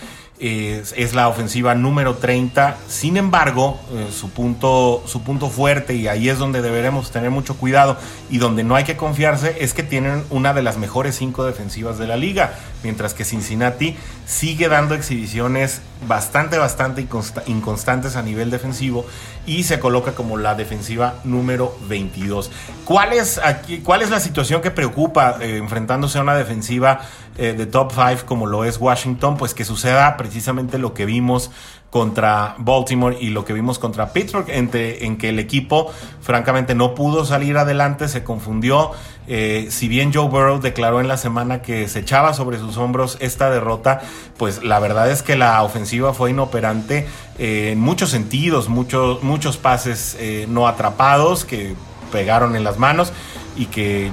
es, 0.42 1.14
la 1.14 1.28
ofensiva 1.28 1.74
número 1.76 2.16
30. 2.16 2.76
Sin 2.88 3.16
embargo, 3.16 3.78
eh, 3.92 4.08
su, 4.12 4.30
punto, 4.30 5.04
su 5.06 5.22
punto 5.22 5.48
fuerte, 5.48 5.94
y 5.94 6.08
ahí 6.08 6.28
es 6.28 6.38
donde 6.38 6.62
deberemos 6.62 7.12
tener 7.12 7.30
mucho 7.30 7.56
cuidado 7.56 7.96
y 8.28 8.38
donde 8.38 8.64
no 8.64 8.74
hay 8.74 8.82
que 8.82 8.96
confiarse, 8.96 9.56
es 9.60 9.72
que 9.72 9.84
tienen 9.84 10.24
una 10.30 10.52
de 10.52 10.62
las 10.62 10.78
mejores 10.78 11.14
cinco 11.14 11.44
defensivas 11.44 11.96
de 11.98 12.08
la 12.08 12.16
liga, 12.16 12.54
mientras 12.82 13.14
que 13.14 13.24
Cincinnati 13.24 13.96
sigue 14.26 14.68
dando 14.68 14.96
exhibiciones 14.96 15.80
bastante, 16.08 16.58
bastante 16.58 17.06
inconstantes 17.46 18.16
a 18.16 18.22
nivel 18.22 18.50
defensivo 18.50 19.06
y 19.46 19.64
se 19.64 19.78
coloca 19.78 20.12
como 20.12 20.36
la 20.36 20.54
defensiva 20.54 21.14
número 21.24 21.76
22. 21.88 22.50
¿Cuál 22.84 23.12
es, 23.12 23.38
aquí, 23.38 23.78
cuál 23.78 24.02
es 24.02 24.10
la 24.10 24.20
situación 24.20 24.60
que 24.60 24.70
preocupa 24.70 25.36
eh, 25.40 25.56
enfrentándose 25.56 26.18
a 26.18 26.22
una 26.22 26.34
defensiva 26.34 27.00
eh, 27.38 27.54
de 27.56 27.66
top 27.66 27.92
5 27.92 28.26
como 28.26 28.46
lo 28.46 28.64
es 28.64 28.78
Washington? 28.78 29.36
Pues 29.36 29.54
que 29.54 29.64
suceda 29.64 30.16
precisamente 30.16 30.78
lo 30.78 30.94
que 30.94 31.06
vimos 31.06 31.50
contra 31.92 32.54
Baltimore 32.56 33.18
y 33.20 33.28
lo 33.28 33.44
que 33.44 33.52
vimos 33.52 33.78
contra 33.78 34.14
Pittsburgh, 34.14 34.48
en, 34.48 34.70
en 34.72 35.18
que 35.18 35.28
el 35.28 35.38
equipo 35.38 35.92
francamente 36.22 36.74
no 36.74 36.94
pudo 36.94 37.26
salir 37.26 37.58
adelante, 37.58 38.08
se 38.08 38.24
confundió. 38.24 38.92
Eh, 39.28 39.66
si 39.68 39.88
bien 39.88 40.10
Joe 40.10 40.26
Burrow 40.26 40.58
declaró 40.58 41.00
en 41.00 41.08
la 41.08 41.18
semana 41.18 41.60
que 41.60 41.88
se 41.88 41.98
echaba 41.98 42.32
sobre 42.32 42.58
sus 42.58 42.78
hombros 42.78 43.18
esta 43.20 43.50
derrota, 43.50 44.00
pues 44.38 44.64
la 44.64 44.78
verdad 44.78 45.10
es 45.10 45.22
que 45.22 45.36
la 45.36 45.62
ofensiva 45.62 46.14
fue 46.14 46.30
inoperante 46.30 47.06
eh, 47.38 47.72
en 47.72 47.80
muchos 47.80 48.08
sentidos, 48.08 48.70
muchos, 48.70 49.22
muchos 49.22 49.58
pases 49.58 50.16
eh, 50.18 50.46
no 50.48 50.66
atrapados 50.66 51.44
que 51.44 51.74
pegaron 52.10 52.56
en 52.56 52.64
las 52.64 52.78
manos 52.78 53.12
y 53.54 53.66
que 53.66 54.10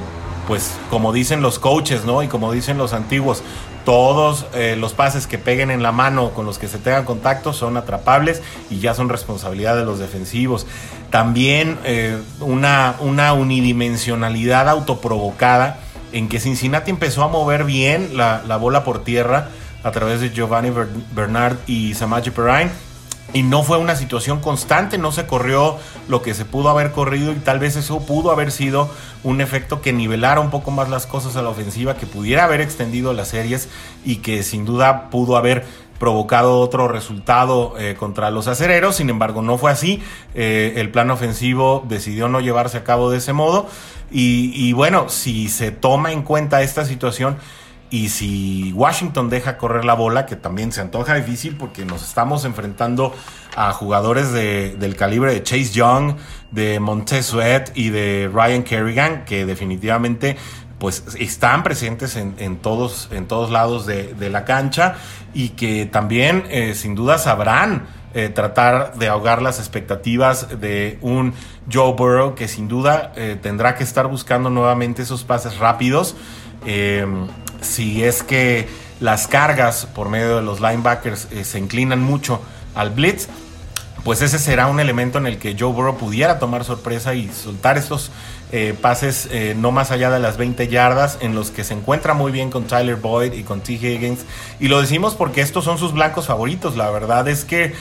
pues 0.50 0.75
como 0.89 1.13
dicen 1.13 1.44
los 1.44 1.60
coaches, 1.60 2.06
¿no? 2.06 2.24
Y 2.24 2.27
como 2.27 2.51
dicen 2.51 2.79
los 2.79 2.94
antiguos, 2.94 3.44
todos 3.86 4.48
eh, 4.56 4.75
los 4.75 4.94
pases 4.94 5.27
que 5.27 5.38
peguen 5.38 5.70
en 5.70 5.84
la 5.84 5.91
mano 5.91 6.32
con 6.32 6.48
los 6.48 6.58
que 6.58 6.68
se 6.68 6.79
tengan 6.79 7.06
contacto 7.06 7.53
son 7.53 7.77
atrapables 7.77 8.41
y 8.72 8.79
ya 8.79 8.96
son 8.96 9.10
responsabilidad 9.10 9.77
de 9.77 9.86
los 9.86 10.00
defensivos. 10.00 10.65
También 11.12 11.77
eh, 11.84 12.18
una, 12.39 12.96
una 13.00 13.34
unidimensionalidad 13.34 14.68
autoprovocada 14.70 15.82
en 16.13 16.27
que 16.27 16.39
Cincinnati 16.39 16.89
empezó 16.89 17.24
a 17.24 17.27
mover 17.27 17.63
bien 17.63 18.18
la, 18.18 18.41
la 18.48 18.58
bola 18.58 18.84
por 18.84 19.03
tierra 19.03 19.50
a 19.84 19.91
través 19.91 20.20
de 20.20 20.32
Giovanni 20.32 20.72
Bernard 21.13 21.58
y 21.68 21.94
Samaje 21.94 22.32
Perrine 22.32 22.72
y 23.34 23.44
no 23.44 23.64
fue 23.64 23.78
una 23.78 23.96
situación 23.96 24.40
constante, 24.40 24.98
no 24.98 25.12
se 25.12 25.28
corrió 25.28 25.78
lo 26.08 26.22
que 26.22 26.34
se 26.34 26.46
pudo 26.46 26.70
haber 26.70 26.92
corrido 26.92 27.32
y 27.32 27.36
tal 27.36 27.60
vez 27.60 27.76
eso 27.76 28.06
pudo 28.06 28.32
haber 28.32 28.52
sido 28.52 28.90
un 29.24 29.42
efecto 29.42 29.82
que 29.82 29.94
nivelara 29.94 30.40
un 30.40 30.50
poco 30.50 30.72
más 30.72 30.90
las 30.90 31.06
cosas 31.06 31.36
a 31.36 31.42
la 31.42 31.50
ofensiva, 31.50 31.96
que 31.96 32.06
pudiera 32.06 32.46
haber 32.46 32.62
extendido 32.62 33.14
las 33.14 33.30
series 33.30 33.70
y 34.04 34.18
que 34.18 34.44
sin 34.44 34.66
duda 34.66 35.10
pudo 35.10 35.38
haber 35.38 35.66
provocado 36.00 36.60
otro 36.60 36.88
resultado 36.88 37.76
eh, 37.78 37.96
contra 38.00 38.32
los 38.32 38.48
acereros, 38.48 38.96
sin 38.96 39.10
embargo 39.10 39.42
no 39.42 39.58
fue 39.58 39.70
así, 39.70 40.02
eh, 40.34 40.74
el 40.78 40.90
plan 40.90 41.12
ofensivo 41.12 41.86
decidió 41.88 42.30
no 42.30 42.40
llevarse 42.40 42.78
a 42.78 42.84
cabo 42.84 43.12
de 43.12 43.18
ese 43.18 43.34
modo. 43.34 43.68
Y, 44.12 44.52
y 44.56 44.74
bueno, 44.74 45.10
si 45.10 45.50
se 45.50 45.72
toma 45.72 46.12
en 46.12 46.24
cuenta 46.24 46.64
esta 46.64 46.86
situación, 46.86 47.38
y 47.91 48.10
si 48.10 48.72
Washington 48.74 49.29
deja 49.29 49.58
correr 49.58 49.86
la 49.86 49.96
bola, 49.96 50.25
que 50.25 50.36
también 50.36 50.72
se 50.72 50.81
antoja 50.81 51.15
difícil 51.15 51.55
porque 51.55 51.86
nos 51.86 52.03
estamos 52.03 52.46
enfrentando 52.46 53.15
a 53.55 53.72
jugadores 53.74 54.31
de, 54.31 54.75
del 54.77 54.96
calibre 54.96 55.34
de 55.34 55.43
Chase 55.43 55.72
Young, 55.72 56.15
de 56.51 56.79
Montez 56.79 57.34
y 57.74 57.89
de 57.89 58.29
Ryan 58.31 58.63
Kerrigan, 58.63 59.25
que 59.25 59.46
definitivamente 59.46 60.38
pues 60.77 61.03
están 61.19 61.63
presentes 61.63 62.15
en, 62.15 62.58
todos, 62.58 63.10
en 63.12 63.27
todos 63.27 63.51
lados 63.51 63.86
de, 63.86 64.29
la 64.29 64.46
cancha 64.46 64.96
y 65.34 65.50
que 65.50 65.86
también 65.86 66.46
eh, 66.50 66.74
sin 66.74 66.96
duda 66.96 67.17
sabrán 67.17 67.88
eh, 68.13 68.29
tratar 68.29 68.96
de 68.96 69.10
ahogar 69.10 69.41
las 69.41 69.60
expectativas 69.60 70.60
de 70.62 70.98
un 71.01 71.34
Joe 71.72 71.93
Burrow 71.93 72.34
que 72.34 72.48
sin 72.48 72.69
duda 72.69 73.12
eh, 73.17 73.38
tendrá 73.41 73.75
que 73.75 73.84
estar 73.84 74.08
buscando 74.08 74.50
nuevamente 74.50 75.01
esos 75.01 75.24
pases 75.25 75.58
rápidos 75.58 76.15
si 77.62 78.04
es 78.04 78.24
que 78.24 78.68
las 79.00 79.28
cargas 79.28 79.86
por 79.86 80.10
medio 80.10 80.38
de 80.38 80.42
los 80.42 80.60
linebackers 80.60 81.28
eh, 81.32 81.44
se 81.44 81.60
inclinan 81.60 82.01
mucho 82.01 82.42
al 82.75 82.92
blitz, 82.92 83.28
pues 84.04 84.22
ese 84.22 84.39
será 84.39 84.68
un 84.68 84.80
elemento 84.80 85.18
en 85.18 85.28
el 85.28 85.38
que 85.38 85.56
Joe 85.60 85.74
Burrow 85.74 85.98
pudiera 85.98 86.39
tomar 86.39 86.63
sorpresa 86.63 87.13
y 87.16 87.30
soltar 87.30 87.78
estos 87.78 88.12
eh, 88.51 88.74
pases 88.82 89.28
eh, 89.32 89.56
no 89.58 89.72
más 89.72 89.92
allá 89.92 90.10
de 90.10 90.20
las 90.20 90.38
20 90.38 90.68
yardas 90.70 91.18
en 91.22 91.36
los 91.36 91.51
que 91.51 91.63
se 91.63 91.74
encuentra 91.74 92.13
muy 92.13 92.32
bien 92.32 92.50
con 92.50 92.63
Tyler 92.63 92.96
Boyd 92.96 93.34
y 93.34 93.44
con 93.44 93.62
T. 93.62 93.74
Higgins. 93.74 94.22
Y 94.60 94.70
lo 94.70 94.80
decimos 94.82 95.16
porque 95.16 95.42
estos 95.42 95.66
son 95.66 95.78
sus 95.78 95.94
blancos 95.94 96.28
favoritos. 96.28 96.78
La 96.78 96.89
verdad 96.89 97.28
es 97.28 97.46
que 97.46 97.75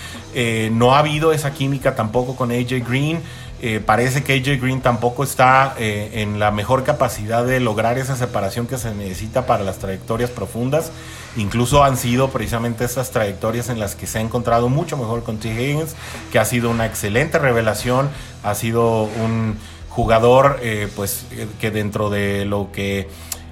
no 0.73 0.95
ha 0.95 0.99
habido 0.99 1.33
esa 1.33 1.53
química 1.53 1.95
tampoco 1.95 2.37
con 2.37 2.51
AJ 2.51 2.87
Green. 2.87 3.23
Eh, 3.61 3.81
parece 3.85 4.23
que 4.23 4.35
AJ 4.35 4.61
Green 4.61 4.81
tampoco 4.81 5.25
está 5.25 5.75
eh, 5.79 6.23
en 6.23 6.39
la 6.39 6.53
mejor 6.53 6.85
capacidad 6.85 7.45
de 7.45 7.59
lograr 7.59 7.99
esa 7.99 8.15
separación 8.15 8.69
que 8.69 8.79
se 8.79 8.95
necesita 8.95 9.47
para 9.47 9.65
las 9.65 9.79
trayectorias 9.79 10.31
profundas. 10.31 10.93
Incluso 11.37 11.83
han 11.83 11.97
sido 11.97 12.31
precisamente 12.31 12.85
esas 12.85 13.11
trayectorias 13.11 13.69
en 13.69 13.81
las 13.81 13.97
que 13.97 14.07
se 14.07 14.19
ha 14.19 14.21
encontrado 14.21 14.69
mucho 14.69 14.97
mejor 14.97 15.25
con 15.25 15.39
T. 15.39 15.49
Higgins, 15.49 15.97
que 16.31 16.39
ha 16.39 16.45
sido 16.45 16.71
una 16.71 16.87
excelente 16.87 17.39
revelación, 17.39 18.09
ha 18.45 18.55
sido 18.55 19.03
un 19.03 19.57
jugador 19.89 20.61
eh, 20.63 20.89
pues 20.95 21.27
que 21.61 21.73
dentro 21.73 22.11
de 22.11 22.45
lo 22.45 22.71
que 22.71 23.09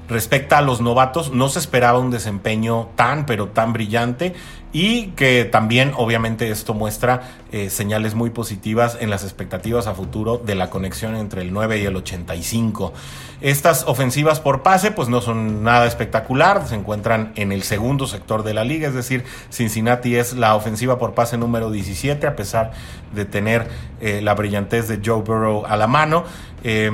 respecta 0.08 0.58
a 0.58 0.62
los 0.62 0.80
novatos 0.80 1.32
no 1.32 1.48
se 1.48 1.58
esperaba 1.58 1.98
un 1.98 2.10
desempeño 2.10 2.88
tan 2.96 3.26
pero 3.26 3.48
tan 3.48 3.72
brillante 3.72 4.34
y 4.72 5.06
que 5.12 5.46
también 5.46 5.92
obviamente 5.96 6.50
esto 6.50 6.74
muestra 6.74 7.22
eh, 7.50 7.70
señales 7.70 8.14
muy 8.14 8.28
positivas 8.28 8.98
en 9.00 9.08
las 9.08 9.24
expectativas 9.24 9.86
a 9.86 9.94
futuro 9.94 10.36
de 10.36 10.54
la 10.54 10.68
conexión 10.68 11.16
entre 11.16 11.40
el 11.40 11.52
9 11.52 11.78
y 11.78 11.86
el 11.86 11.96
85. 11.96 12.92
Estas 13.40 13.84
ofensivas 13.84 14.38
por 14.38 14.62
pase 14.62 14.90
pues 14.90 15.08
no 15.08 15.22
son 15.22 15.64
nada 15.64 15.86
espectacular, 15.86 16.66
se 16.68 16.74
encuentran 16.74 17.32
en 17.36 17.52
el 17.52 17.62
segundo 17.62 18.06
sector 18.06 18.42
de 18.42 18.52
la 18.52 18.64
liga, 18.64 18.88
es 18.88 18.94
decir, 18.94 19.24
Cincinnati 19.50 20.16
es 20.16 20.34
la 20.34 20.54
ofensiva 20.54 20.98
por 20.98 21.14
pase 21.14 21.38
número 21.38 21.70
17 21.70 22.26
a 22.26 22.36
pesar 22.36 22.72
de 23.14 23.24
tener 23.24 23.68
eh, 24.02 24.20
la 24.20 24.34
brillantez 24.34 24.88
de 24.88 25.00
Joe 25.02 25.22
Burrow 25.22 25.64
a 25.64 25.76
la 25.78 25.86
mano. 25.86 26.24
Eh, 26.64 26.90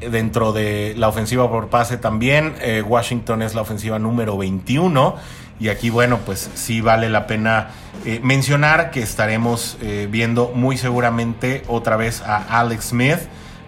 dentro 0.00 0.52
de 0.52 0.94
la 0.96 1.08
ofensiva 1.08 1.50
por 1.50 1.68
pase 1.68 1.96
también, 1.96 2.54
Washington 2.86 3.42
es 3.42 3.54
la 3.54 3.62
ofensiva 3.62 3.98
número 3.98 4.36
21 4.36 5.16
y 5.60 5.68
aquí, 5.70 5.90
bueno, 5.90 6.18
pues 6.24 6.50
sí 6.54 6.80
vale 6.80 7.08
la 7.08 7.26
pena 7.26 7.70
eh, 8.04 8.20
mencionar 8.22 8.90
que 8.90 9.02
estaremos 9.02 9.76
eh, 9.82 10.06
viendo 10.08 10.52
muy 10.54 10.78
seguramente 10.78 11.64
otra 11.66 11.96
vez 11.96 12.22
a 12.22 12.60
Alex 12.60 12.90
Smith 12.90 13.18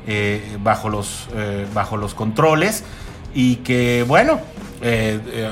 eh, 0.07 0.57
bajo, 0.63 0.89
los, 0.89 1.29
bajo 1.75 1.97
los 1.97 2.15
controles. 2.15 2.85
Y 3.33 3.57
que, 3.57 4.05
bueno, 4.09 4.41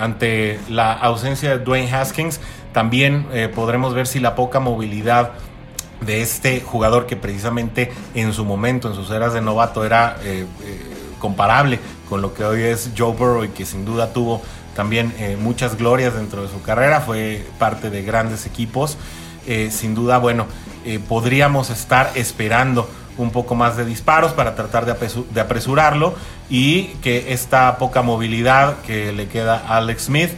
ante 0.01 0.59
la 0.69 0.93
ausencia 0.93 1.51
de 1.51 1.65
Dwayne 1.65 1.93
Haskins, 1.93 2.41
también 2.73 3.27
podremos 3.55 3.95
ver 3.95 4.09
si 4.09 4.19
la 4.19 4.35
poca 4.35 4.59
movilidad 4.59 5.33
de 6.01 6.23
este 6.23 6.61
jugador 6.61 7.07
que 7.07 7.17
precisamente 7.17 7.91
en 8.15 8.33
su 8.33 8.45
momento, 8.45 8.89
en 8.89 8.95
sus 8.95 9.11
eras 9.11 9.33
de 9.33 9.41
novato, 9.41 9.85
era 9.85 10.17
comparable 11.19 11.79
con 12.09 12.23
lo 12.23 12.33
que 12.35 12.45
hoy 12.45 12.63
es 12.63 12.91
Joe 12.97 13.13
Burrow 13.13 13.45
y 13.45 13.49
que 13.49 13.67
sin 13.67 13.85
duda 13.85 14.13
tuvo 14.13 14.43
también 14.75 15.13
eh, 15.19 15.37
muchas 15.37 15.77
glorias 15.77 16.15
dentro 16.15 16.43
de 16.43 16.49
su 16.49 16.63
carrera, 16.63 17.01
fue 17.01 17.45
parte 17.59 17.91
de 17.91 18.03
grandes 18.03 18.47
equipos. 18.47 18.97
Eh, 19.47 19.71
sin 19.73 19.95
duda, 19.95 20.19
bueno, 20.19 20.47
eh, 20.85 21.01
podríamos 21.01 21.71
estar 21.71 22.13
esperando 22.15 22.89
un 23.17 23.31
poco 23.33 23.57
más 23.57 23.77
de 23.77 23.85
disparos 23.85 24.33
para 24.33 24.55
tratar 24.55 24.87
de, 24.87 25.41
apresurarlo 25.41 26.15
y 26.49 26.85
que 27.03 27.33
esta 27.33 27.77
poca 27.79 28.03
movilidad 28.03 28.77
que 28.83 29.13
le 29.13 29.27
queda 29.27 29.65
a 29.67 29.79
Alex 29.79 30.05
Smith 30.05 30.31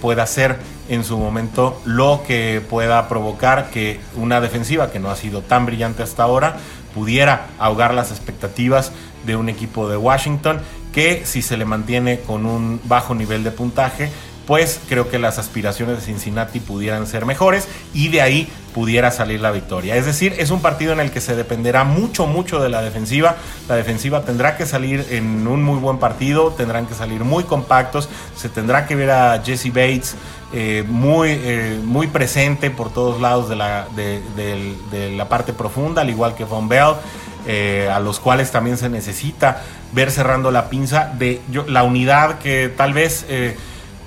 pueda 0.00 0.26
ser 0.26 0.58
en 0.88 1.02
su 1.02 1.18
momento 1.18 1.80
lo 1.84 2.22
que 2.26 2.62
pueda 2.68 3.08
provocar 3.08 3.70
que 3.70 4.00
una 4.14 4.40
defensiva 4.40 4.90
que 4.90 5.00
no 5.00 5.10
ha 5.10 5.16
sido 5.16 5.42
tan 5.42 5.66
brillante 5.66 6.02
hasta 6.02 6.22
ahora 6.22 6.56
pudiera 6.94 7.46
ahogar 7.58 7.94
las 7.94 8.10
expectativas 8.10 8.92
de 9.26 9.36
un 9.36 9.48
equipo 9.48 9.88
de 9.88 9.96
Washington 9.96 10.60
que 10.92 11.24
si 11.24 11.42
se 11.42 11.56
le 11.56 11.64
mantiene 11.64 12.20
con 12.20 12.46
un 12.46 12.80
bajo 12.84 13.14
nivel 13.14 13.44
de 13.44 13.50
puntaje, 13.50 14.10
pues 14.46 14.80
creo 14.88 15.08
que 15.08 15.18
las 15.18 15.38
aspiraciones 15.38 15.96
de 15.96 16.02
Cincinnati 16.02 16.60
pudieran 16.60 17.06
ser 17.06 17.24
mejores 17.24 17.66
y 17.94 18.08
de 18.08 18.20
ahí 18.20 18.48
pudiera 18.74 19.10
salir 19.10 19.40
la 19.40 19.50
victoria. 19.50 19.96
Es 19.96 20.06
decir, 20.06 20.34
es 20.38 20.50
un 20.50 20.60
partido 20.60 20.92
en 20.92 21.00
el 21.00 21.10
que 21.10 21.20
se 21.20 21.36
dependerá 21.36 21.84
mucho, 21.84 22.26
mucho 22.26 22.60
de 22.60 22.68
la 22.68 22.82
defensiva. 22.82 23.36
La 23.68 23.76
defensiva 23.76 24.22
tendrá 24.22 24.56
que 24.56 24.66
salir 24.66 25.06
en 25.10 25.46
un 25.46 25.62
muy 25.62 25.78
buen 25.78 25.98
partido, 25.98 26.52
tendrán 26.52 26.86
que 26.86 26.94
salir 26.94 27.24
muy 27.24 27.44
compactos, 27.44 28.08
se 28.36 28.48
tendrá 28.48 28.86
que 28.86 28.96
ver 28.96 29.10
a 29.10 29.42
Jesse 29.44 29.68
Bates 29.68 30.16
eh, 30.52 30.84
muy, 30.86 31.30
eh, 31.30 31.80
muy 31.82 32.08
presente 32.08 32.70
por 32.70 32.92
todos 32.92 33.20
lados 33.20 33.48
de 33.48 33.56
la, 33.56 33.86
de, 33.94 35.14
la 35.16 35.28
parte 35.28 35.52
profunda, 35.52 36.02
al 36.02 36.10
igual 36.10 36.34
que 36.34 36.44
Von 36.44 36.68
Bell. 36.68 36.94
Eh, 37.44 37.90
a 37.92 37.98
los 37.98 38.20
cuales 38.20 38.52
también 38.52 38.76
se 38.76 38.88
necesita 38.88 39.62
ver 39.92 40.12
cerrando 40.12 40.52
la 40.52 40.70
pinza 40.70 41.12
de 41.18 41.40
la 41.66 41.82
unidad 41.82 42.38
que 42.38 42.72
tal 42.76 42.92
vez 42.92 43.26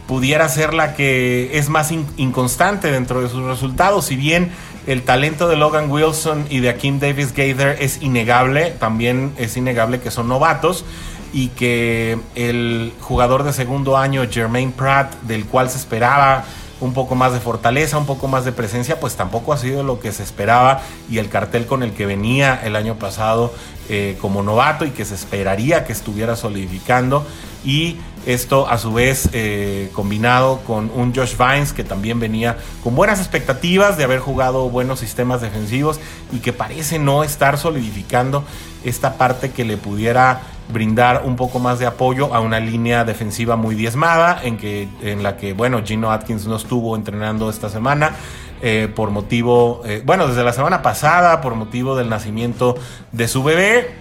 pudiera 0.07 0.47
ser 0.49 0.73
la 0.73 0.93
que 0.93 1.57
es 1.57 1.69
más 1.69 1.91
inconstante 1.91 2.91
dentro 2.91 3.21
de 3.21 3.29
sus 3.29 3.43
resultados. 3.43 4.05
Si 4.05 4.15
bien 4.15 4.51
el 4.87 5.03
talento 5.03 5.47
de 5.47 5.55
Logan 5.55 5.89
Wilson 5.89 6.45
y 6.49 6.59
de 6.59 6.69
Akeem 6.69 6.99
Davis 6.99 7.33
Gaither 7.33 7.77
es 7.79 8.01
innegable, 8.01 8.71
también 8.71 9.33
es 9.37 9.57
innegable 9.57 9.99
que 9.99 10.11
son 10.11 10.27
novatos 10.27 10.85
y 11.33 11.49
que 11.49 12.17
el 12.35 12.93
jugador 13.01 13.43
de 13.43 13.51
segundo 13.51 13.97
año, 13.97 14.23
Jermaine 14.29 14.71
Pratt, 14.71 15.13
del 15.23 15.45
cual 15.45 15.69
se 15.69 15.77
esperaba 15.77 16.45
un 16.81 16.93
poco 16.93 17.15
más 17.15 17.33
de 17.33 17.39
fortaleza, 17.39 17.97
un 17.97 18.05
poco 18.05 18.27
más 18.27 18.45
de 18.45 18.51
presencia, 18.51 18.99
pues 18.99 19.15
tampoco 19.15 19.53
ha 19.53 19.57
sido 19.57 19.83
lo 19.83 19.99
que 19.99 20.11
se 20.11 20.23
esperaba 20.23 20.81
y 21.09 21.19
el 21.19 21.29
cartel 21.29 21.65
con 21.65 21.83
el 21.83 21.93
que 21.93 22.05
venía 22.05 22.59
el 22.63 22.75
año 22.75 22.95
pasado 22.95 23.53
eh, 23.89 24.17
como 24.19 24.43
novato 24.43 24.85
y 24.85 24.91
que 24.91 25.05
se 25.05 25.15
esperaría 25.15 25.85
que 25.85 25.93
estuviera 25.93 26.35
solidificando. 26.35 27.25
Y 27.63 27.97
esto 28.25 28.67
a 28.67 28.77
su 28.77 28.93
vez 28.93 29.29
eh, 29.33 29.89
combinado 29.93 30.59
con 30.67 30.91
un 30.93 31.15
Josh 31.15 31.35
Vines 31.37 31.73
que 31.73 31.83
también 31.83 32.19
venía 32.19 32.57
con 32.83 32.95
buenas 32.95 33.19
expectativas 33.19 33.97
de 33.97 34.03
haber 34.03 34.19
jugado 34.19 34.69
buenos 34.69 34.99
sistemas 34.99 35.41
defensivos 35.41 35.99
y 36.31 36.39
que 36.39 36.53
parece 36.53 36.99
no 36.99 37.23
estar 37.23 37.57
solidificando 37.57 38.43
esta 38.83 39.17
parte 39.17 39.51
que 39.51 39.65
le 39.65 39.77
pudiera 39.77 40.41
brindar 40.69 41.23
un 41.25 41.35
poco 41.35 41.59
más 41.59 41.79
de 41.79 41.85
apoyo 41.85 42.33
a 42.33 42.39
una 42.39 42.59
línea 42.59 43.03
defensiva 43.03 43.55
muy 43.55 43.75
diezmada 43.75 44.39
en, 44.43 44.57
que, 44.57 44.87
en 45.01 45.23
la 45.23 45.37
que, 45.37 45.53
bueno, 45.53 45.81
Gino 45.83 46.11
Atkins 46.11 46.47
no 46.47 46.55
estuvo 46.55 46.95
entrenando 46.95 47.49
esta 47.49 47.69
semana. 47.69 48.15
Eh, 48.61 48.87
por 48.95 49.11
motivo, 49.11 49.83
eh, 49.85 50.01
bueno, 50.05 50.27
desde 50.27 50.43
la 50.43 50.53
semana 50.53 50.81
pasada, 50.81 51.41
por 51.41 51.55
motivo 51.55 51.95
del 51.95 52.09
nacimiento 52.09 52.75
de 53.11 53.27
su 53.27 53.43
bebé, 53.43 53.95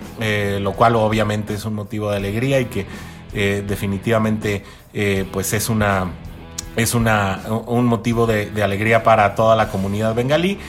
lo 0.61 0.73
cual 0.73 0.95
obviamente 0.95 1.55
es 1.55 1.65
un 1.65 1.75
motivo 1.75 2.11
de 2.11 2.17
alegría 2.17 2.61
y 2.61 2.67
que 2.67 2.87
eh, 3.37 3.65
definitivamente 3.67 4.63
eh, 4.93 5.27
pues 5.33 5.53
es 5.55 5.69
una 5.69 6.13
es 6.77 6.95
una, 6.95 7.41
un 7.67 7.85
motivo 7.85 8.29
de, 8.29 8.63
alegría 8.63 9.03
para 9.03 9.35
toda 9.35 9.57
la 9.57 9.71
comunidad 9.71 10.15
bengalí 10.15 10.61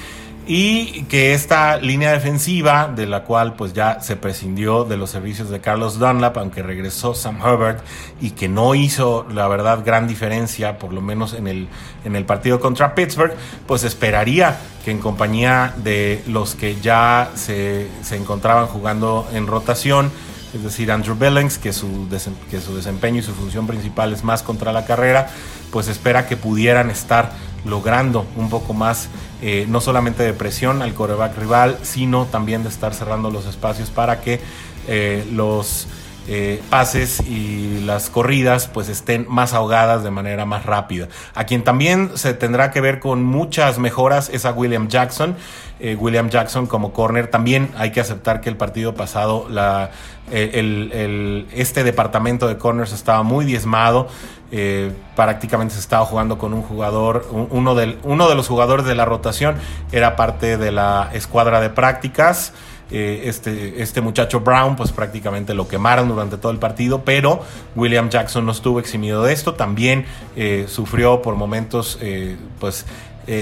y 0.47 1.03
que 1.03 1.33
esta 1.33 1.77
línea 1.77 2.11
defensiva 2.11 2.91
de 2.93 3.07
la 3.07 3.23
cual 3.23 3.55
pues 3.55 3.73
ya 3.73 3.99
se 4.01 4.15
prescindió 4.15 4.83
de 4.83 4.95
los 4.95 5.09
servicios 5.09 5.49
de 5.49 5.59
Carlos 5.59 5.97
Dunlap 5.97 6.37
aunque 6.37 6.61
regresó 6.61 7.15
Sam 7.15 7.39
Herbert 7.43 7.83
y 8.21 8.31
que 8.31 8.47
no 8.47 8.75
hizo 8.75 9.25
la 9.31 9.47
verdad 9.47 9.83
gran 9.83 10.07
diferencia 10.07 10.77
por 10.77 10.93
lo 10.93 11.01
menos 11.01 11.33
en 11.33 11.47
el, 11.47 11.67
en 12.03 12.15
el 12.15 12.25
partido 12.25 12.59
contra 12.59 12.93
Pittsburgh 12.93 13.33
pues 13.65 13.83
esperaría 13.83 14.57
que 14.83 14.91
en 14.91 14.99
compañía 14.99 15.73
de 15.77 16.21
los 16.27 16.53
que 16.53 16.75
ya 16.79 17.31
se, 17.33 17.87
se 18.03 18.15
encontraban 18.15 18.67
jugando 18.67 19.27
en 19.33 19.47
rotación 19.47 20.11
es 20.55 20.63
decir, 20.63 20.89
Andrew 20.89 21.17
Billings, 21.17 21.57
que 21.57 21.73
su, 21.73 22.07
que 22.49 22.61
su 22.61 22.75
desempeño 22.77 23.19
y 23.19 23.23
su 23.23 23.33
función 23.33 23.67
principal 23.67 24.13
es 24.13 24.23
más 24.23 24.41
contra 24.41 24.71
la 24.71 24.85
carrera, 24.85 25.27
pues 25.69 25.89
espera 25.89 26.27
que 26.27 26.37
pudieran 26.37 26.89
estar 26.89 27.33
logrando 27.65 28.25
un 28.35 28.49
poco 28.49 28.73
más, 28.73 29.09
eh, 29.41 29.65
no 29.67 29.81
solamente 29.81 30.23
de 30.23 30.33
presión 30.33 30.81
al 30.81 30.93
coreback 30.93 31.37
rival, 31.37 31.77
sino 31.81 32.25
también 32.25 32.63
de 32.63 32.69
estar 32.69 32.93
cerrando 32.93 33.31
los 33.31 33.45
espacios 33.45 33.89
para 33.89 34.21
que 34.21 34.39
eh, 34.87 35.27
los 35.31 35.87
eh, 36.27 36.61
pases 36.71 37.19
y 37.21 37.81
las 37.85 38.09
corridas 38.09 38.67
pues 38.67 38.89
estén 38.89 39.27
más 39.29 39.53
ahogadas 39.53 40.03
de 40.03 40.11
manera 40.11 40.45
más 40.45 40.65
rápida. 40.65 41.07
A 41.35 41.45
quien 41.45 41.63
también 41.63 42.11
se 42.15 42.33
tendrá 42.33 42.71
que 42.71 42.81
ver 42.81 42.99
con 42.99 43.23
muchas 43.23 43.77
mejoras 43.77 44.29
es 44.29 44.45
a 44.45 44.51
William 44.51 44.87
Jackson. 44.87 45.35
Eh, 45.79 45.95
William 45.99 46.29
Jackson 46.29 46.67
como 46.67 46.93
corner 46.93 47.27
también 47.27 47.69
hay 47.77 47.91
que 47.91 47.99
aceptar 47.99 48.41
que 48.41 48.49
el 48.49 48.57
partido 48.57 48.95
pasado 48.95 49.47
la, 49.49 49.91
el, 50.31 51.47
este 51.53 51.83
departamento 51.83 52.47
de 52.47 52.57
corners 52.57 52.91
estaba 52.91 53.23
muy 53.23 53.45
diezmado. 53.45 54.07
Eh, 54.51 54.91
prácticamente 55.15 55.73
se 55.73 55.79
estaba 55.79 56.05
jugando 56.05 56.37
con 56.37 56.53
un 56.53 56.61
jugador, 56.61 57.27
uno, 57.31 57.75
del, 57.75 57.97
uno 58.03 58.29
de 58.29 58.35
los 58.35 58.47
jugadores 58.47 58.85
de 58.85 58.95
la 58.95 59.03
rotación 59.03 59.55
era 59.91 60.15
parte 60.15 60.57
de 60.57 60.71
la 60.71 61.09
escuadra 61.13 61.61
de 61.61 61.69
prácticas. 61.69 62.53
Eh, 62.91 63.23
este, 63.25 63.81
este 63.81 63.99
muchacho 64.01 64.41
Brown, 64.41 64.75
pues 64.75 64.91
prácticamente 64.91 65.55
lo 65.55 65.67
quemaron 65.67 66.07
durante 66.07 66.37
todo 66.37 66.51
el 66.51 66.59
partido, 66.59 67.03
pero 67.03 67.41
William 67.75 68.09
Jackson 68.09 68.45
no 68.45 68.51
estuvo 68.51 68.79
eximido 68.79 69.23
de 69.23 69.33
esto, 69.33 69.55
también 69.55 70.05
eh, 70.35 70.65
sufrió 70.67 71.21
por 71.21 71.35
momentos, 71.35 71.97
eh, 72.01 72.37
pues, 72.59 72.85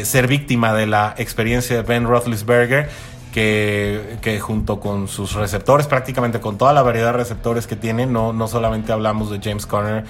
ser 0.04 0.28
víctima 0.28 0.74
de 0.74 0.88
la 0.88 1.14
experiencia 1.18 1.76
de 1.76 1.82
Ben 1.82 2.06
Roethlisberger. 2.06 2.90
Que, 3.34 4.20
que, 4.22 4.40
junto 4.40 4.80
con 4.80 5.08
sus 5.08 5.34
receptores, 5.34 5.88
prácticamente 5.88 6.40
con 6.40 6.60
toda 6.60 6.72
la 6.72 6.84
variedad 6.84 7.08
de 7.08 7.18
receptores 7.18 7.66
que 7.66 7.76
tiene, 7.76 8.06
no, 8.06 8.32
no 8.32 8.48
solamente 8.48 8.92
hablamos 8.92 9.32
de 9.32 9.40
James 9.42 9.66
Conner 9.66 10.04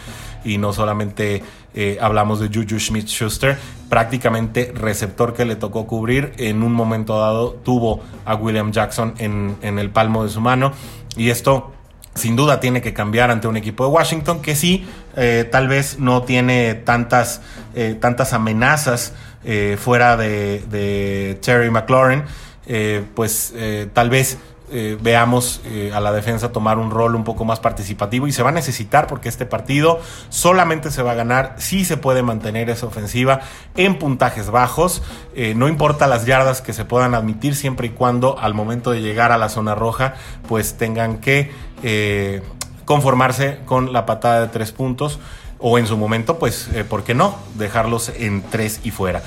y 0.43 0.57
no 0.57 0.73
solamente 0.73 1.43
eh, 1.73 1.97
hablamos 2.01 2.39
de 2.39 2.47
Juju 2.47 2.79
Smith 2.79 3.07
Schuster, 3.07 3.57
prácticamente 3.89 4.71
receptor 4.75 5.33
que 5.33 5.45
le 5.45 5.55
tocó 5.55 5.87
cubrir. 5.87 6.33
En 6.37 6.63
un 6.63 6.73
momento 6.73 7.19
dado 7.19 7.51
tuvo 7.51 8.01
a 8.25 8.35
William 8.35 8.71
Jackson 8.71 9.15
en, 9.17 9.57
el 9.61 9.89
palmo 9.89 10.23
de 10.23 10.29
su 10.29 10.41
mano. 10.41 10.73
Y 11.15 11.29
esto 11.29 11.71
sin 12.15 12.35
duda 12.35 12.59
tiene 12.59 12.81
que 12.81 12.93
cambiar 12.93 13.31
ante 13.31 13.47
un 13.47 13.57
equipo 13.57 13.85
de 13.85 13.91
Washington 13.91 14.41
que 14.41 14.55
sí, 14.55 14.85
eh, 15.15 15.47
tal 15.51 15.67
vez 15.67 15.97
no 15.97 16.21
tiene 16.21 16.75
tantas, 16.75 17.41
eh, 17.73 17.97
tantas 17.99 18.33
amenazas 18.33 19.13
fuera 19.77 20.15
de, 20.15 20.63
de, 20.69 21.37
Terry 21.41 21.69
McLaurin. 21.69 22.23
pues 23.13 23.53
tal 23.93 24.09
vez 24.09 24.37
eh, 24.75 24.97
veamos 24.99 25.61
eh, 25.65 25.91
a 25.93 25.99
la 25.99 26.11
defensa 26.11 26.51
tomar 26.51 26.79
un 26.79 26.89
rol 26.89 27.13
un 27.13 27.23
poco 27.23 27.45
más 27.45 27.59
participativo 27.59 28.25
y 28.25 28.31
se 28.31 28.41
va 28.41 28.49
a 28.49 28.53
necesitar 28.53 29.05
porque 29.05 29.29
este 29.29 29.45
partido 29.45 29.99
solamente 30.29 30.89
se 30.89 31.03
va 31.03 31.11
a 31.11 31.13
ganar 31.13 31.53
si 31.59 31.85
se 31.85 31.95
puede 31.95 32.23
mantener 32.23 32.71
esa 32.71 32.87
ofensiva 32.87 33.41
en 33.75 33.99
puntajes 33.99 34.49
bajos, 34.49 35.03
eh, 35.35 35.53
no 35.55 35.67
importa 35.67 36.07
las 36.07 36.25
yardas 36.25 36.61
que 36.61 36.73
se 36.73 36.85
puedan 36.85 37.13
admitir 37.13 37.55
siempre 37.55 37.85
y 37.85 37.89
cuando 37.91 38.39
al 38.39 38.55
momento 38.55 38.89
de 38.89 39.01
llegar 39.01 39.31
a 39.31 39.37
la 39.37 39.49
zona 39.49 39.75
roja 39.75 40.15
pues 40.47 40.75
tengan 40.75 41.19
que 41.19 41.51
conformarse 42.85 43.59
con 43.65 43.93
la 43.93 44.07
patada 44.07 44.41
de 44.41 44.47
tres 44.47 44.71
puntos 44.71 45.19
o 45.59 45.77
en 45.77 45.85
su 45.85 45.97
momento 45.97 46.39
pues, 46.39 46.67
¿por 46.89 47.03
qué 47.03 47.13
no? 47.13 47.35
Dejarlos 47.53 48.09
en 48.09 48.41
tres 48.41 48.79
y 48.83 48.89
fuera. 48.89 49.21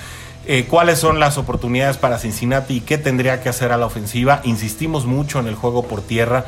Eh, 0.49 0.67
cuáles 0.69 1.01
son 1.01 1.19
las 1.19 1.39
oportunidades 1.39 1.97
para 1.97 2.19
Cincinnati 2.19 2.77
y 2.77 2.81
qué 2.81 2.99
tendría 2.99 3.43
que 3.43 3.49
hacer 3.49 3.73
a 3.73 3.77
la 3.77 3.87
ofensiva. 3.87 4.41
Insistimos 4.45 5.05
mucho 5.05 5.41
en 5.41 5.49
el 5.49 5.57
juego 5.57 5.83
por 5.89 6.03
tierra. 6.03 6.45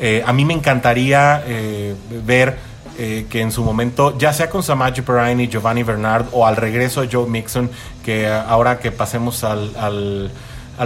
Eh, 0.00 0.22
a 0.26 0.34
mí 0.34 0.44
me 0.44 0.52
encantaría 0.52 1.42
eh, 1.46 1.94
ver 2.24 2.68
que 2.98 3.42
en 3.42 3.52
su 3.52 3.62
momento, 3.62 4.18
ya 4.18 4.32
sea 4.32 4.50
con 4.50 4.64
Samaji 4.64 5.02
Perrine 5.02 5.44
y 5.44 5.48
Giovanni 5.48 5.84
Bernard 5.84 6.26
o 6.32 6.48
al 6.48 6.56
regreso 6.56 7.00
de 7.00 7.08
Joe 7.08 7.28
Mixon, 7.28 7.70
que 8.04 8.26
ahora 8.26 8.80
que 8.80 8.90
pasemos 8.90 9.44
al 9.44 10.32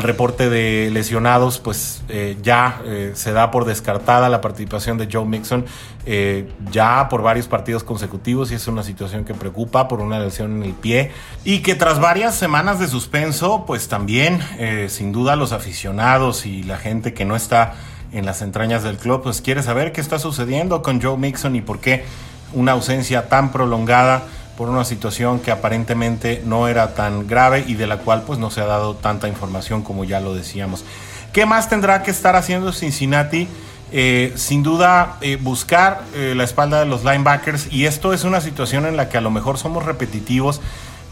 reporte 0.00 0.48
de 0.48 0.90
lesionados, 0.90 1.59
pues 1.59 2.02
eh, 2.09 2.38
ya 2.42 2.81
eh, 2.87 3.12
se 3.14 3.33
da 3.33 3.50
por 3.50 3.66
descartada 3.66 4.31
la 4.31 4.40
participación 4.40 4.96
de 4.96 5.09
Joe 5.12 5.26
Mixon 5.26 5.66
eh, 6.07 6.48
ya 6.70 7.09
por 7.11 7.22
varios 7.22 7.46
partidos 7.46 7.85
consecutivos 7.85 8.50
y 8.50 8.55
es 8.55 8.66
una 8.66 8.83
situación 8.83 9.24
que 9.24 9.35
preocupa 9.35 9.88
por 9.88 10.00
una 10.00 10.18
lesión 10.18 10.57
en 10.57 10.62
el 10.62 10.72
pie 10.72 11.11
y 11.44 11.59
que 11.59 11.74
tras 11.74 12.00
varias 12.00 12.35
semanas 12.35 12.81
de 12.81 12.88
suspenso, 12.88 13.64
pues 13.66 13.88
también 13.88 14.40
sin 14.88 15.12
duda 15.12 15.37
los 15.37 15.52
aficionados 15.52 16.46
y 16.46 16.62
la 16.62 16.78
gente 16.78 17.12
que 17.12 17.24
no 17.24 17.37
está 17.37 17.74
en 18.12 18.24
las 18.24 18.42
entrañas 18.42 18.83
del 18.83 18.96
club, 18.96 19.22
pues 19.22 19.42
quiere 19.42 19.62
saber 19.62 19.92
qué 19.92 20.00
está 20.00 20.18
sucediendo 20.18 20.83
con 20.83 21.00
Joe 21.00 21.16
Mixon 21.16 21.55
y 21.57 21.61
por 21.61 21.81
qué 21.81 22.05
una 22.52 22.72
ausencia 22.72 23.28
tan 23.28 23.52
prolongada 23.52 24.24
por 24.56 24.68
una 24.68 24.84
situación 24.84 25.40
que 25.40 25.50
aparentemente 25.50 26.42
no 26.44 26.68
era 26.68 26.94
tan 26.94 27.26
grave 27.26 27.64
y 27.66 27.74
de 27.74 27.86
la 27.86 27.98
cual 27.98 28.22
pues 28.22 28.38
no 28.38 28.50
se 28.50 28.60
ha 28.60 28.66
dado 28.66 28.94
tanta 28.94 29.28
información 29.28 29.82
como 29.82 30.04
ya 30.04 30.20
lo 30.20 30.34
decíamos. 30.34 30.84
¿Qué 31.32 31.46
más 31.46 31.68
tendrá 31.68 32.02
que 32.02 32.10
estar 32.10 32.36
haciendo 32.36 32.72
Cincinnati? 32.72 33.48
Eh, 33.94 34.32
sin 34.36 34.62
duda 34.62 35.18
eh, 35.20 35.36
buscar 35.36 36.00
eh, 36.14 36.32
la 36.34 36.44
espalda 36.44 36.80
de 36.80 36.86
los 36.86 37.04
linebackers 37.04 37.70
y 37.70 37.84
esto 37.84 38.14
es 38.14 38.24
una 38.24 38.40
situación 38.40 38.86
en 38.86 38.96
la 38.96 39.10
que 39.10 39.18
a 39.18 39.20
lo 39.20 39.30
mejor 39.30 39.58
somos 39.58 39.84
repetitivos, 39.84 40.62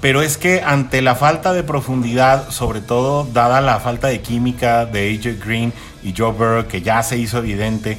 pero 0.00 0.22
es 0.22 0.38
que 0.38 0.62
ante 0.62 1.03
la 1.03 1.14
falta 1.14 1.53
de 1.53 1.62
profundidad, 1.62 2.48
sobre 2.48 2.81
todo 2.81 3.29
dada 3.35 3.61
la 3.61 3.81
falta 3.81 4.09
de 4.09 4.22
química 4.22 4.87
de 4.87 5.14
AJ 5.14 5.44
Green 5.44 5.74
y 6.03 6.14
Joe 6.16 6.33
Burrow, 6.33 6.68
que 6.68 6.81
ya 6.81 7.03
se 7.03 7.18
hizo 7.18 7.38
evidente 7.38 7.98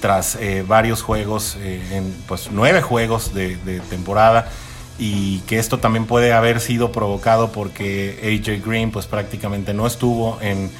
tras 0.00 0.36
varios 0.66 1.00
juegos, 1.00 1.56
en 1.62 2.12
pues 2.26 2.48
nueve 2.50 2.82
juegos 2.82 3.34
de 3.34 3.80
temporada, 3.88 4.48
y 4.98 5.40
que 5.40 5.58
esto 5.58 5.78
también 5.78 6.06
puede 6.06 6.32
haber 6.32 6.60
sido 6.60 6.92
provocado 6.92 7.52
porque 7.52 8.18
AJ 8.22 8.64
Green 8.66 8.90
pues 8.90 9.06
prácticamente 9.06 9.74
no 9.74 9.86
estuvo 9.86 10.38
en, 10.40 10.70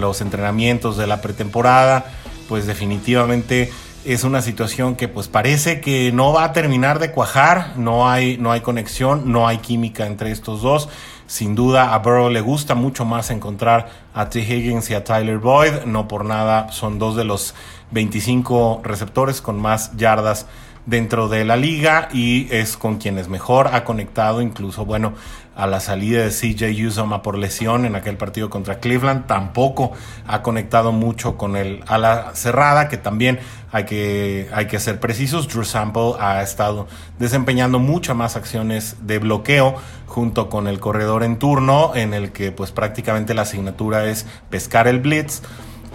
los 0.00 0.20
entrenamientos 0.20 0.96
de 0.96 1.08
la 1.08 1.20
pretemporada, 1.20 2.06
pues 2.48 2.66
definitivamente 2.66 3.72
es 4.04 4.22
una 4.22 4.40
situación 4.40 4.94
que 4.94 5.08
pues 5.08 5.26
parece 5.26 5.80
que 5.80 6.12
no 6.12 6.32
va 6.32 6.44
a 6.44 6.52
terminar 6.52 7.00
de 7.00 7.10
cuajar, 7.10 7.72
no 7.76 8.08
hay, 8.08 8.38
no 8.38 8.52
hay 8.52 8.60
conexión, 8.60 9.32
no 9.32 9.48
hay 9.48 9.58
química 9.58 10.06
entre 10.06 10.30
estos 10.30 10.62
dos. 10.62 10.88
Sin 11.26 11.54
duda 11.54 11.92
a 11.92 11.98
Burrow 11.98 12.30
le 12.30 12.40
gusta 12.40 12.74
mucho 12.74 13.04
más 13.04 13.30
encontrar 13.30 13.90
a 14.14 14.30
T. 14.30 14.40
Higgins 14.40 14.88
y 14.90 14.94
a 14.94 15.04
Tyler 15.04 15.38
Boyd, 15.38 15.84
no 15.84 16.06
por 16.06 16.24
nada 16.24 16.70
son 16.72 16.98
dos 16.98 17.16
de 17.16 17.24
los 17.24 17.54
25 17.90 18.80
receptores 18.84 19.40
con 19.40 19.60
más 19.60 19.96
yardas 19.96 20.46
dentro 20.88 21.28
de 21.28 21.44
la 21.44 21.56
liga 21.56 22.08
y 22.12 22.48
es 22.50 22.78
con 22.78 22.96
quienes 22.96 23.28
mejor 23.28 23.68
ha 23.74 23.84
conectado, 23.84 24.40
incluso, 24.40 24.86
bueno, 24.86 25.12
a 25.54 25.66
la 25.66 25.80
salida 25.80 26.24
de 26.24 26.30
CJ 26.30 26.86
Uzoma 26.86 27.20
por 27.20 27.36
lesión 27.36 27.84
en 27.84 27.94
aquel 27.94 28.16
partido 28.16 28.48
contra 28.48 28.78
Cleveland, 28.78 29.26
tampoco 29.26 29.92
ha 30.26 30.40
conectado 30.40 30.92
mucho 30.92 31.36
con 31.36 31.56
el 31.56 31.82
ala 31.88 32.30
cerrada, 32.34 32.88
que 32.88 32.96
también 32.96 33.38
hay 33.70 33.84
que, 33.84 34.48
hay 34.54 34.66
que 34.66 34.80
ser 34.80 34.98
precisos. 34.98 35.48
Drew 35.48 35.64
Sample 35.64 36.12
ha 36.20 36.42
estado 36.42 36.86
desempeñando 37.18 37.78
muchas 37.80 38.16
más 38.16 38.36
acciones 38.36 38.96
de 39.02 39.18
bloqueo 39.18 39.74
junto 40.06 40.48
con 40.48 40.68
el 40.68 40.80
corredor 40.80 41.22
en 41.22 41.38
turno, 41.38 41.92
en 41.94 42.14
el 42.14 42.32
que 42.32 42.50
pues 42.50 42.70
prácticamente 42.70 43.34
la 43.34 43.42
asignatura 43.42 44.06
es 44.06 44.26
pescar 44.48 44.88
el 44.88 45.00
blitz. 45.00 45.42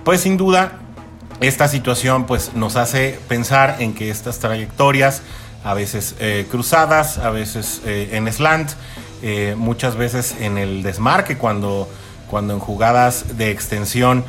Pues 0.04 0.22
sin 0.22 0.38
duda, 0.38 0.74
esta 1.42 1.68
situación 1.68 2.26
pues 2.26 2.54
nos 2.54 2.76
hace 2.76 3.20
pensar 3.28 3.78
en 3.80 3.94
que 3.94 4.10
estas 4.10 4.40
trayectorias, 4.40 5.22
a 5.64 5.74
veces 5.74 6.16
eh, 6.20 6.46
cruzadas, 6.50 7.18
a 7.18 7.30
veces 7.30 7.82
eh, 7.86 8.10
en 8.14 8.32
slant, 8.32 8.72
eh, 9.22 9.56
muchas 9.58 9.96
veces 9.96 10.36
en 10.40 10.58
el 10.58 10.84
desmarque 10.84 11.38
cuando, 11.38 11.90
cuando 12.30 12.54
en 12.54 12.60
jugadas 12.60 13.38
de 13.38 13.52
extensión 13.52 14.26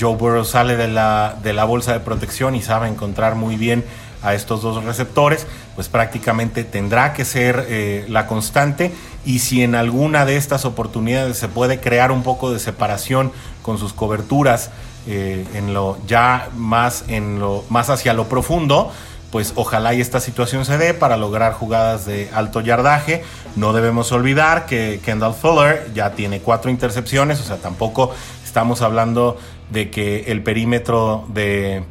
Joe 0.00 0.16
Burrow 0.16 0.44
sale 0.44 0.76
de 0.76 0.88
la, 0.88 1.36
de 1.42 1.52
la 1.52 1.64
bolsa 1.64 1.92
de 1.92 2.00
protección 2.00 2.54
y 2.54 2.62
sabe 2.62 2.88
encontrar 2.88 3.34
muy 3.34 3.56
bien 3.56 3.84
a 4.22 4.34
estos 4.34 4.62
dos 4.62 4.82
receptores, 4.82 5.46
pues 5.74 5.88
prácticamente 5.88 6.64
tendrá 6.64 7.12
que 7.12 7.26
ser 7.26 8.06
la 8.08 8.26
constante 8.26 8.92
y 9.28 9.40
si 9.40 9.62
en 9.62 9.74
alguna 9.74 10.24
de 10.24 10.38
estas 10.38 10.64
oportunidades 10.64 11.36
se 11.36 11.48
puede 11.48 11.80
crear 11.80 12.12
un 12.12 12.22
poco 12.22 12.50
de 12.50 12.58
separación 12.58 13.30
con 13.60 13.76
sus 13.76 13.92
coberturas 13.92 14.70
eh, 15.06 15.44
en 15.52 15.74
lo 15.74 15.98
ya 16.06 16.48
más 16.56 17.04
en 17.08 17.38
lo 17.38 17.62
más 17.68 17.90
hacia 17.90 18.14
lo 18.14 18.26
profundo 18.30 18.90
pues 19.30 19.52
ojalá 19.54 19.92
y 19.92 20.00
esta 20.00 20.20
situación 20.20 20.64
se 20.64 20.78
dé 20.78 20.94
para 20.94 21.18
lograr 21.18 21.52
jugadas 21.52 22.06
de 22.06 22.30
alto 22.32 22.62
yardaje. 22.62 23.22
No 23.56 23.74
debemos 23.74 24.10
olvidar 24.10 24.64
que 24.64 25.00
Kendall 25.04 25.34
Fuller 25.34 25.90
ya 25.94 26.12
tiene 26.12 26.40
cuatro 26.40 26.70
intercepciones, 26.70 27.38
o 27.38 27.44
sea, 27.44 27.56
tampoco 27.56 28.10
estamos 28.42 28.80
hablando 28.80 29.36
de 29.68 29.90
que 29.90 30.24
el 30.28 30.42
perímetro 30.42 31.26
de, 31.28 31.84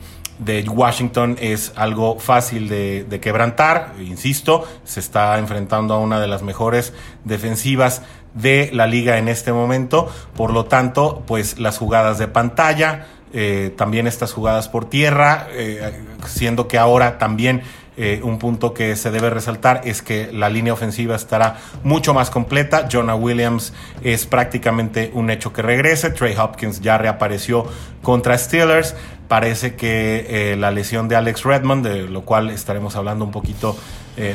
Washington 0.67 1.38
es 1.39 1.73
algo 1.76 2.19
fácil 2.19 2.69
de, 2.69 3.06
de, 3.10 3.19
quebrantar. 3.19 3.93
Insisto, 4.00 4.67
se 4.84 5.00
está 5.00 5.38
enfrentando 5.39 5.93
a 5.93 6.00
una 6.00 6.19
de 6.19 6.28
las 6.28 6.43
mejores 6.43 6.93
defensivas 7.23 8.04
de 8.34 8.69
la 8.73 8.88
liga 8.88 9.17
en 9.17 9.28
este 9.28 9.52
momento. 9.52 10.10
Por 10.36 10.52
lo 10.52 10.65
tanto, 10.65 11.23
pues 11.26 11.60
las 11.60 11.78
jugadas 11.78 12.17
de 12.17 12.28
pantalla, 12.28 13.08
eh, 13.34 13.73
también 13.78 14.08
estas 14.08 14.32
jugadas 14.32 14.69
por 14.69 14.89
tierra, 14.89 15.47
eh, 15.52 16.04
siendo 16.26 16.67
que 16.67 16.78
ahora 16.78 17.17
también 17.17 17.62
eh, 17.97 18.21
un 18.23 18.39
punto 18.39 18.73
que 18.73 18.95
se 18.95 19.12
debe 19.12 19.29
resaltar 19.29 19.81
es 19.83 20.01
que 20.01 20.31
la 20.31 20.49
línea 20.49 20.73
ofensiva 20.73 21.15
estará 21.15 21.57
mucho 21.83 22.13
más 22.13 22.29
completa. 22.29 22.88
Jonah 22.91 23.15
Williams 23.15 23.73
es 24.03 24.25
prácticamente 24.25 25.12
un 25.13 25.29
hecho 25.29 25.51
que 25.51 25.62
regrese. 25.62 26.12
Trey 26.12 26.36
Hopkins 26.38 26.81
ya 26.81 26.97
reapareció 26.97 27.65
contra 28.01 28.38
Steelers. 28.38 28.95
Parece 29.27 29.75
que 29.75 30.55
la 30.57 30.71
lesión 30.71 31.10
de 31.10 31.17
Alex 31.17 31.43
Redmond, 31.43 31.86
de 31.86 32.03
lo 32.03 32.21
cual 32.21 32.49
estaremos 32.49 32.95
hablando 32.95 33.25
un 33.25 33.31
poquito 33.31 33.75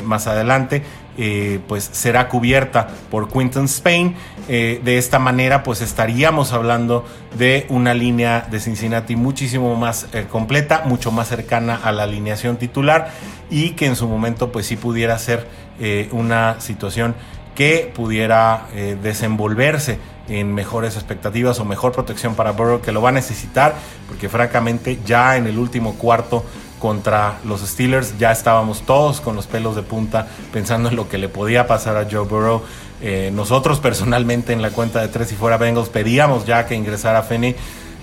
más 0.03 0.27
adelante, 0.27 0.83
eh, 1.17 1.59
pues 1.67 1.89
será 1.91 2.27
cubierta 2.27 2.87
por 3.11 3.31
Quinton 3.31 3.65
Spain. 3.65 4.15
Eh, 4.49 4.81
de 4.83 4.97
esta 4.97 5.19
manera, 5.19 5.63
pues 5.63 5.81
estaríamos 5.81 6.53
hablando 6.53 7.05
de 7.37 7.65
una 7.69 7.93
línea 7.93 8.47
de 8.49 8.59
Cincinnati 8.59 9.15
muchísimo 9.15 9.75
más 9.75 10.07
eh, 10.13 10.25
completa, 10.29 10.83
mucho 10.85 11.11
más 11.11 11.27
cercana 11.27 11.79
a 11.83 11.91
la 11.91 12.03
alineación 12.03 12.57
titular 12.57 13.11
y 13.49 13.71
que 13.71 13.85
en 13.85 13.95
su 13.95 14.07
momento, 14.07 14.51
pues 14.51 14.65
sí 14.65 14.75
pudiera 14.75 15.17
ser 15.17 15.63
una 16.11 16.61
situación 16.61 17.15
que 17.55 17.91
pudiera 17.93 18.67
desenvolverse 19.01 19.97
en 20.29 20.53
mejores 20.53 20.95
expectativas 20.95 21.59
o 21.59 21.65
mejor 21.65 21.91
protección 21.91 22.35
para 22.35 22.51
Burrow, 22.51 22.81
que 22.81 22.91
lo 22.91 23.01
va 23.01 23.09
a 23.09 23.11
necesitar, 23.11 23.73
porque 24.07 24.29
francamente 24.29 24.99
ya 25.05 25.35
en 25.35 25.47
el 25.47 25.57
último 25.57 25.95
cuarto 25.95 26.45
contra 26.83 27.39
los 27.45 27.61
Steelers. 27.61 28.17
Ya 28.19 28.33
estábamos 28.33 28.81
todos 28.81 29.21
con 29.21 29.37
los 29.37 29.47
pelos 29.47 29.73
de 29.77 29.83
punta 29.83 30.27
pensando 30.51 30.89
en 30.89 30.97
lo 30.97 31.07
que 31.07 31.17
le 31.17 31.29
podía 31.29 31.65
pasar 31.65 31.95
a 31.95 32.05
Joe 32.11 32.27
Burrow. 32.27 32.61
Eh, 33.01 33.31
nosotros 33.33 33.79
personalmente 33.79 34.51
en 34.51 34.61
la 34.61 34.69
cuenta 34.69 34.99
de 34.99 35.07
tres 35.07 35.31
y 35.31 35.35
fuera 35.35 35.55
Bengals 35.55 35.87
pedíamos 35.87 36.45
ya 36.45 36.65
que 36.65 36.75
ingresara 36.75 37.23
Finley, 37.23 37.55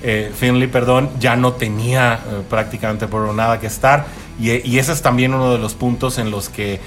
eh, 0.03 0.33
Finley 0.35 0.67
perdón, 0.67 1.11
ya 1.21 1.37
no 1.37 1.53
tenía 1.53 2.15
eh, 2.15 2.43
prácticamente 2.49 3.05
Burrow 3.05 3.35
nada 3.35 3.61
que 3.61 3.67
estar. 3.67 4.07
Y, 4.41 4.67
y, 4.67 4.79
ese 4.79 4.93
es 4.93 5.03
también 5.03 5.35
uno 5.35 5.53
de 5.53 5.59
los 5.59 5.75
puntos 5.75 6.17
en 6.17 6.31
los 6.31 6.49
que 6.49 6.81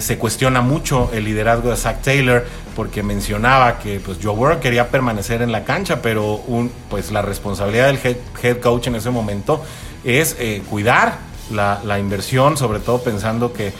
se 0.00 0.16
cuestiona 0.16 0.62
mucho 0.62 1.10
el 1.12 1.26
liderazgo 1.26 1.68
de 1.68 1.76
Zach 1.76 2.00
Taylor 2.00 2.46
porque 2.74 3.02
mencionaba 3.02 3.78
que 3.78 4.00
pues 4.00 4.16
Joe 4.22 4.34
Burrow 4.34 4.58
quería 4.58 4.88
permanecer 4.88 5.42
en 5.42 5.52
la 5.52 5.64
cancha 5.64 6.00
pero 6.00 6.40
pues 6.88 7.12
la 7.12 7.20
responsabilidad 7.20 7.88
del 7.88 7.98
head, 8.42 8.56
coach 8.62 8.86
en 8.86 8.94
ese 8.94 9.10
momento 9.10 9.62
es 10.06 10.36
eh, 10.38 10.62
cuidar 10.70 11.18
la, 11.50 11.98
inversión, 11.98 12.56
sobre 12.56 12.80
todo 12.80 13.02
pensando 13.02 13.52
que, 13.52 13.72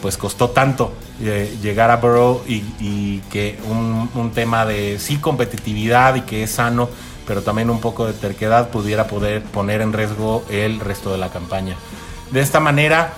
pues 0.00 0.16
costó 0.16 0.50
tanto 0.50 0.92
eh, 1.20 1.54
llegar 1.60 1.90
a 1.90 1.96
Burrow 1.96 2.42
y, 2.46 3.18
que 3.30 3.58
un, 3.68 4.30
tema 4.34 4.64
de 4.64 4.98
sí 4.98 5.18
competitividad 5.18 6.14
y 6.14 6.22
que 6.22 6.44
es 6.44 6.52
sano, 6.52 6.88
pero 7.26 7.42
también 7.42 7.70
un 7.70 7.80
poco 7.80 8.06
de 8.06 8.12
terquedad 8.12 8.70
pudiera 8.70 9.06
poder 9.06 9.42
poner 9.42 9.80
en 9.80 9.92
riesgo 9.92 10.44
el 10.50 10.80
resto 10.80 11.12
de 11.12 11.18
la 11.18 11.28
campaña. 11.28 11.76
De 12.30 12.40
esta 12.40 12.60
manera 12.60 13.12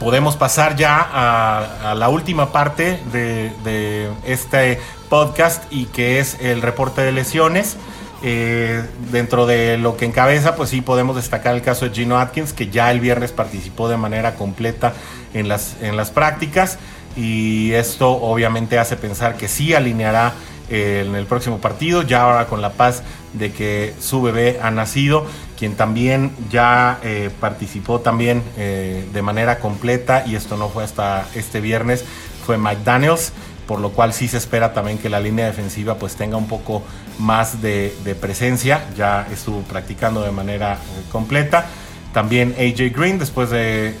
podemos 0.00 0.36
pasar 0.36 0.76
ya 0.76 1.08
a, 1.12 1.94
la 1.94 2.08
última 2.08 2.50
parte 2.52 3.00
de 3.12 4.10
este 4.24 4.80
podcast 5.10 5.64
y 5.70 5.86
que 5.86 6.20
es 6.20 6.38
el 6.40 6.62
reporte 6.62 7.02
de 7.02 7.12
lesiones. 7.12 7.76
Eh, 8.22 8.82
dentro 9.10 9.46
de 9.46 9.78
lo 9.78 9.96
que 9.96 10.04
encabeza, 10.04 10.54
pues 10.54 10.68
sí 10.70 10.82
podemos 10.82 11.16
destacar 11.16 11.54
el 11.54 11.62
caso 11.62 11.86
de 11.86 11.94
Gino 11.94 12.18
Atkins, 12.18 12.52
que 12.52 12.68
ya 12.68 12.90
el 12.90 13.00
viernes 13.00 13.32
participó 13.32 13.88
de 13.88 13.96
manera 13.96 14.34
completa 14.34 14.92
en 15.32 15.48
las, 15.48 15.76
en 15.80 15.96
las 15.96 16.10
prácticas 16.10 16.78
y 17.16 17.72
esto 17.72 18.10
obviamente 18.10 18.78
hace 18.78 18.96
pensar 18.96 19.36
que 19.36 19.48
sí 19.48 19.72
alineará 19.74 20.34
eh, 20.68 21.04
en 21.06 21.14
el 21.14 21.24
próximo 21.24 21.58
partido, 21.58 22.02
ya 22.02 22.22
ahora 22.24 22.46
con 22.46 22.60
la 22.60 22.74
paz 22.74 23.02
de 23.32 23.52
que 23.52 23.94
su 24.00 24.20
bebé 24.20 24.60
ha 24.62 24.70
nacido, 24.70 25.24
quien 25.58 25.74
también 25.74 26.32
ya 26.50 27.00
eh, 27.02 27.30
participó 27.40 28.00
también 28.00 28.42
de 28.56 29.22
manera 29.22 29.60
completa 29.60 30.24
y 30.26 30.34
esto 30.34 30.56
no 30.56 30.68
fue 30.68 30.84
hasta 30.84 31.26
este 31.34 31.60
viernes, 31.60 32.04
fue 32.44 32.58
Mike 32.58 32.82
Daniels 32.84 33.32
por 33.70 33.78
lo 33.78 33.92
cual 33.92 34.12
sí 34.12 34.26
se 34.26 34.36
espera 34.36 34.72
también 34.72 34.98
que 34.98 35.08
la 35.08 35.20
línea 35.20 35.46
defensiva 35.46 35.94
pues 35.94 36.16
tenga 36.16 36.36
un 36.36 36.48
poco 36.48 36.82
más 37.20 37.62
de, 37.62 37.94
presencia, 38.20 38.84
ya 38.96 39.28
estuvo 39.32 39.60
practicando 39.60 40.22
de 40.22 40.32
manera 40.32 40.72
eh, 40.74 41.02
completa. 41.12 41.66
También 42.12 42.56
AJ 42.58 42.92
Green, 42.92 43.20
después 43.20 43.48
de, 43.50 43.94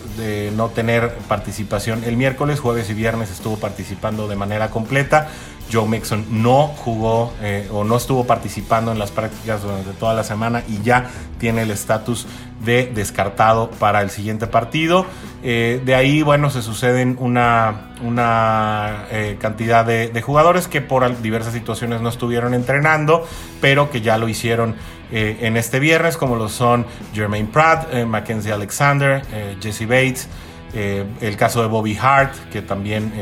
no 0.56 0.70
tener 0.70 1.14
participación 1.28 2.02
el 2.02 2.16
miércoles, 2.16 2.58
jueves 2.58 2.90
y 2.90 2.94
viernes 2.94 3.30
estuvo 3.30 3.58
participando 3.58 4.26
de 4.26 4.34
manera 4.34 4.70
completa. 4.70 5.28
Joe 5.70 5.86
Mixon 5.86 6.42
no 6.42 6.68
jugó 6.68 7.32
eh, 7.40 7.68
o 7.72 7.84
no 7.84 7.96
estuvo 7.96 8.26
participando 8.26 8.92
en 8.92 8.98
las 8.98 9.10
prácticas 9.10 9.62
durante 9.62 9.92
toda 9.92 10.14
la 10.14 10.24
semana 10.24 10.62
y 10.68 10.82
ya 10.82 11.10
tiene 11.38 11.62
el 11.62 11.70
estatus 11.70 12.26
de 12.64 12.90
descartado 12.94 13.70
para 13.70 14.02
el 14.02 14.10
siguiente 14.10 14.46
partido. 14.46 15.06
Eh, 15.42 15.80
de 15.84 15.94
ahí, 15.94 16.22
bueno, 16.22 16.50
se 16.50 16.60
suceden 16.60 17.16
una, 17.18 17.92
una 18.02 19.06
eh, 19.10 19.38
cantidad 19.40 19.84
de, 19.84 20.20
jugadores 20.20 20.68
que 20.68 20.82
por 20.82 21.22
diversas 21.22 21.54
situaciones 21.54 22.02
no 22.02 22.10
estuvieron 22.10 22.52
entrenando, 22.52 23.26
pero 23.60 23.90
que 23.90 24.02
ya 24.02 24.18
lo 24.18 24.28
hicieron 24.28 24.76
en 25.12 25.56
este 25.56 25.80
viernes, 25.80 26.16
como 26.16 26.36
lo 26.36 26.48
son 26.48 26.86
Jermaine 27.12 27.48
Pratt, 27.48 27.92
Mackenzie 28.06 28.52
Alexander, 28.52 29.22
Jesse 29.60 29.80
Bates. 29.88 30.28
el 30.72 31.36
caso 31.36 31.62
de 31.62 31.66
Bobby 31.66 31.98
Hart, 32.00 32.32
que 32.52 32.62
también 32.62 33.12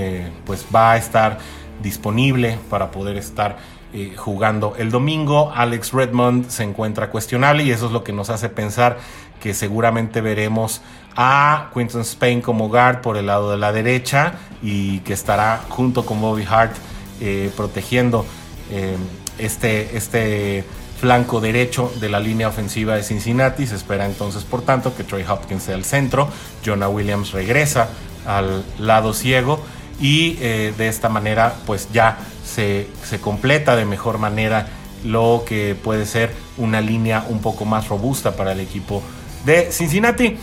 pues 0.44 0.66
va 0.74 0.92
a 0.92 0.96
estar 0.98 1.38
disponible 1.82 2.58
para 2.70 2.90
poder 2.90 3.16
estar 3.16 3.56
eh, 3.92 4.14
jugando 4.16 4.74
el 4.76 4.90
domingo. 4.90 5.50
Alex 5.54 5.92
Redmond 5.92 6.50
se 6.50 6.62
encuentra 6.62 7.10
cuestionable 7.10 7.62
y 7.62 7.70
eso 7.70 7.86
es 7.86 7.92
lo 7.92 8.04
que 8.04 8.12
nos 8.12 8.28
hace 8.28 8.48
pensar 8.48 8.98
que 9.40 9.54
seguramente 9.54 10.20
veremos 10.20 10.82
a 11.16 11.70
Quinton 11.72 12.02
Spain 12.02 12.42
como 12.42 12.68
guard 12.68 13.00
por 13.00 13.16
el 13.16 13.26
lado 13.26 13.50
de 13.50 13.56
la 13.56 13.72
derecha 13.72 14.34
y 14.62 14.98
que 15.00 15.12
estará 15.12 15.62
junto 15.68 16.04
con 16.04 16.20
Bobby 16.20 16.44
Hart 16.48 16.72
eh, 17.20 17.50
protegiendo 17.56 18.26
eh, 18.70 18.96
este, 19.38 19.96
este 19.96 20.64
flanco 21.00 21.40
derecho 21.40 21.90
de 21.98 22.08
la 22.08 22.20
línea 22.20 22.48
ofensiva 22.48 22.94
de 22.94 23.02
Cincinnati. 23.02 23.66
Se 23.66 23.76
espera 23.76 24.04
entonces, 24.04 24.44
por 24.44 24.62
tanto, 24.62 24.94
que 24.94 25.04
Trey 25.04 25.24
Hopkins 25.28 25.62
sea 25.62 25.76
el 25.76 25.84
centro. 25.84 26.28
Jonah 26.64 26.88
Williams 26.88 27.32
regresa 27.32 27.88
al 28.26 28.64
lado 28.78 29.14
ciego 29.14 29.60
y 30.00 30.38
eh, 30.40 30.72
de 30.76 30.88
esta 30.88 31.08
manera 31.08 31.54
pues 31.66 31.88
ya 31.92 32.18
se, 32.44 32.88
completa 33.20 33.76
de 33.76 33.84
mejor 33.84 34.18
manera 34.18 34.68
lo 35.04 35.44
que 35.46 35.76
puede 35.76 36.06
ser 36.06 36.32
una 36.56 36.80
línea 36.80 37.24
un 37.28 37.40
poco 37.40 37.64
más 37.64 37.88
robusta 37.88 38.36
para 38.36 38.52
el 38.52 38.60
equipo 38.60 39.02
de 39.44 39.70
Cincinnati. 39.70 40.36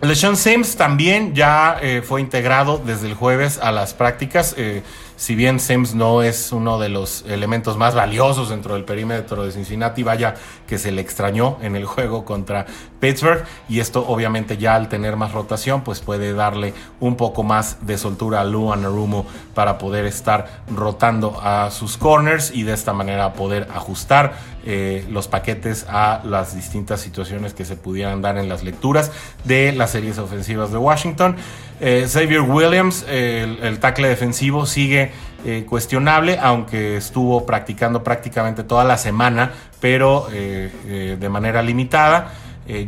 LeSean 0.00 0.36
Sims 0.36 0.76
también 0.76 1.34
ya 1.34 1.78
eh, 1.80 2.02
fue 2.02 2.20
integrado 2.20 2.82
desde 2.84 3.06
el 3.06 3.14
jueves 3.14 3.58
a 3.62 3.70
las 3.70 3.94
prácticas. 3.94 4.54
Eh, 4.56 4.82
si 5.22 5.36
bien 5.36 5.60
Sims 5.60 5.94
no 5.94 6.20
es 6.24 6.50
uno 6.50 6.80
de 6.80 6.88
los 6.88 7.24
elementos 7.28 7.76
más 7.76 7.94
valiosos 7.94 8.48
dentro 8.48 8.74
del 8.74 8.82
perímetro 8.84 9.44
de 9.44 9.52
Cincinnati, 9.52 10.02
vaya 10.02 10.34
que 10.66 10.78
se 10.78 10.90
le 10.90 11.00
extrañó 11.00 11.58
en 11.62 11.76
el 11.76 11.84
juego 11.84 12.24
contra 12.24 12.66
Pittsburgh 12.98 13.44
y 13.68 13.78
esto 13.78 14.04
obviamente 14.08 14.56
ya 14.56 14.74
al 14.74 14.88
tener 14.88 15.14
más 15.14 15.30
rotación 15.30 15.82
pues 15.82 16.00
puede 16.00 16.32
darle 16.32 16.74
un 16.98 17.16
poco 17.16 17.44
más 17.44 17.86
de 17.86 17.98
soltura 17.98 18.40
a 18.40 18.44
Lou 18.44 18.72
Anarumo 18.72 19.24
para 19.54 19.78
poder 19.78 20.06
estar 20.06 20.62
rotando 20.68 21.40
a 21.40 21.70
sus 21.70 21.96
corners 21.96 22.50
y 22.52 22.64
de 22.64 22.72
esta 22.72 22.92
manera 22.92 23.32
poder 23.34 23.68
ajustar 23.72 24.32
eh, 24.64 25.04
los 25.10 25.26
paquetes 25.26 25.86
a 25.88 26.20
las 26.24 26.54
distintas 26.54 27.00
situaciones 27.00 27.52
que 27.52 27.64
se 27.64 27.74
pudieran 27.74 28.22
dar 28.22 28.38
en 28.38 28.48
las 28.48 28.62
lecturas 28.62 29.10
de 29.44 29.72
las 29.72 29.90
series 29.90 30.18
ofensivas 30.18 30.70
de 30.70 30.78
Washington. 30.78 31.36
Eh, 31.84 32.06
Xavier 32.06 32.42
Williams, 32.42 33.04
el, 33.08 33.80
tackle 33.80 34.06
defensivo, 34.06 34.66
sigue 34.66 35.10
eh, 35.44 35.66
cuestionable, 35.68 36.38
aunque 36.40 36.96
estuvo 36.96 37.44
practicando 37.44 38.04
prácticamente 38.04 38.62
toda 38.62 38.84
la 38.84 38.96
semana, 38.96 39.50
pero 39.80 40.28
eh, 40.32 41.16
de 41.18 41.28
manera 41.28 41.60
limitada. 41.60 42.34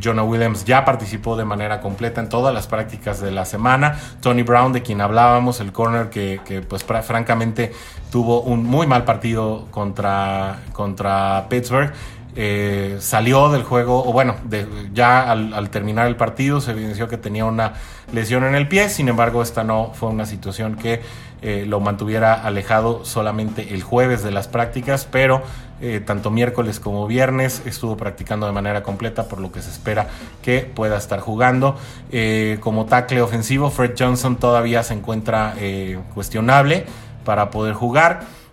Jonah 0.01 0.23
Williams 0.23 0.65
ya 0.65 0.85
participó 0.85 1.37
de 1.37 1.45
manera 1.45 1.81
completa 1.81 2.21
en 2.21 2.29
todas 2.29 2.55
las 2.55 2.69
prácticas 2.69 3.21
de 3.21 3.33
la 3.33 3.45
semana. 3.45 3.99
Tony 4.21 4.43
Brown, 4.43 4.73
de 4.73 4.83
quien 4.83 5.01
hablábamos, 5.01 5.59
el 5.59 5.73
corner 5.73 6.11
que, 6.11 6.41
que 6.45 6.63
pues 6.63 6.85
francamente 6.85 7.73
tuvo 8.11 8.41
un 8.43 8.65
muy 8.65 8.87
mal 8.87 9.05
partido 9.05 9.67
contra, 9.73 10.61
contra 10.73 11.47
Pittsburgh. 11.51 11.93
Eh, 12.37 12.97
salió 12.99 13.49
del 13.49 13.63
juego, 13.63 14.05
o 14.05 14.13
bueno, 14.13 14.35
ya 14.93 15.31
al, 15.31 15.71
terminar 15.71 16.09
el 16.09 16.17
partido 16.17 16.61
se 16.61 16.73
evidenció 16.73 17.07
que 17.07 17.17
tenía 17.17 17.45
una 17.45 17.75
lesión 18.13 18.43
en 18.43 18.57
el 18.57 18.67
pie, 18.67 18.89
sin 18.89 19.09
embargo 19.09 19.41
esta 19.41 19.63
no 19.63 19.93
fue 19.95 20.09
una 20.09 20.27
situación 20.27 20.75
que 20.75 21.01
eh, 21.43 21.65
lo 21.69 21.79
mantuviera 21.79 22.35
alejado 22.35 23.05
solamente 23.05 23.73
el 23.73 23.85
jueves 23.85 24.25
de 24.25 24.33
las 24.33 24.49
prácticas, 24.49 25.07
pero 25.09 25.43
eh, 25.81 26.03
tanto 26.05 26.33
miércoles 26.33 26.81
como 26.81 27.07
viernes 27.07 27.63
estuvo 27.67 27.97
practicando 27.97 28.47
de 28.47 28.53
manera 28.53 28.83
completa, 28.83 29.29
por 29.29 29.41
lo 29.41 29.53
que 29.53 29.63
se 29.63 29.71
espera 29.71 30.09
que 30.43 30.63
pueda 30.63 30.97
estar 30.97 31.21
jugando. 31.21 31.77
como 32.61 32.87
tackle 32.87 33.23
ofensivo, 33.23 33.71
Fred 33.71 33.93
Johnson 33.97 34.37
todavía 34.37 34.83
se 34.83 34.95
encuentra 34.95 35.55
cuestionable 36.15 36.87
para 37.25 37.51
poder 37.51 37.75
jugar. 37.75 38.44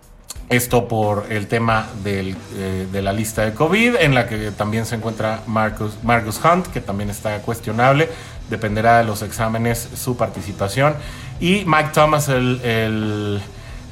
Esto 0.52 0.86
por 0.86 1.26
el 1.30 1.46
tema 1.46 1.88
eh, 2.04 2.86
de 2.92 3.02
la 3.02 3.12
lista 3.14 3.42
de 3.42 3.54
COVID, 3.54 3.96
en 3.96 4.14
la 4.14 4.28
que 4.28 4.50
también 4.50 4.84
se 4.84 4.96
encuentra 4.96 5.40
Marcus, 5.46 5.94
Marcus 6.02 6.38
Hunt, 6.44 6.66
que 6.66 6.82
también 6.82 7.08
está 7.08 7.38
cuestionable. 7.38 8.10
Dependerá 8.50 8.98
de 8.98 9.04
los 9.04 9.22
exámenes 9.22 9.88
su 9.96 10.18
participación. 10.18 10.94
Y 11.40 11.64
Mike 11.64 11.90
Thomas, 11.94 12.28
el, 12.28 13.40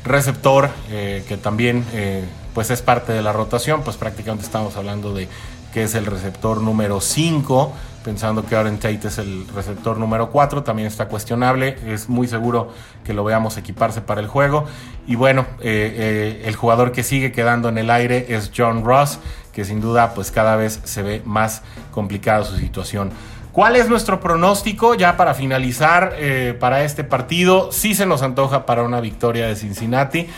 receptor, 0.04 0.68
eh, 0.90 1.24
que 1.26 1.38
también 1.38 1.84
eh, 1.94 2.24
pues 2.54 2.70
es 2.70 2.82
parte 2.82 3.12
de 3.12 3.22
la 3.22 3.32
rotación, 3.32 3.82
pues 3.82 3.96
prácticamente 3.96 4.44
estamos 4.44 4.76
hablando 4.76 5.14
de 5.14 5.28
que 5.72 5.84
es 5.84 5.94
el 5.94 6.06
receptor 6.06 6.60
número 6.60 7.00
5 7.00 7.72
pensando 8.04 8.44
que 8.46 8.56
Aaron 8.56 8.78
Tate 8.78 9.08
es 9.08 9.18
el 9.18 9.46
receptor 9.54 9.98
número 9.98 10.30
4, 10.30 10.62
también 10.62 10.88
está 10.88 11.08
cuestionable, 11.08 11.76
es 11.86 12.08
muy 12.08 12.26
seguro 12.26 12.68
que 13.04 13.12
lo 13.12 13.24
veamos 13.24 13.56
equiparse 13.56 14.00
para 14.00 14.20
el 14.20 14.26
juego. 14.26 14.64
Y 15.06 15.16
bueno, 15.16 15.46
eh, 15.60 15.94
eh, 15.96 16.42
el 16.46 16.56
jugador 16.56 16.92
que 16.92 17.02
sigue 17.02 17.32
quedando 17.32 17.68
en 17.68 17.78
el 17.78 17.90
aire 17.90 18.26
es 18.30 18.50
John 18.56 18.84
Ross, 18.84 19.18
que 19.52 19.64
sin 19.64 19.80
duda 19.80 20.14
pues 20.14 20.30
cada 20.30 20.56
vez 20.56 20.80
se 20.84 21.02
ve 21.02 21.22
más 21.24 21.62
complicada 21.90 22.44
su 22.44 22.56
situación. 22.56 23.10
¿Cuál 23.52 23.76
es 23.76 23.88
nuestro 23.88 24.20
pronóstico 24.20 24.94
ya 24.94 25.16
para 25.16 25.34
finalizar 25.34 26.14
eh, 26.16 26.56
para 26.58 26.84
este 26.84 27.02
partido? 27.02 27.72
Sí 27.72 27.94
se 27.94 28.06
nos 28.06 28.22
antoja 28.22 28.64
para 28.64 28.84
una 28.84 29.00
victoria 29.00 29.48
de 29.48 29.56
Cincinnati. 29.56 30.28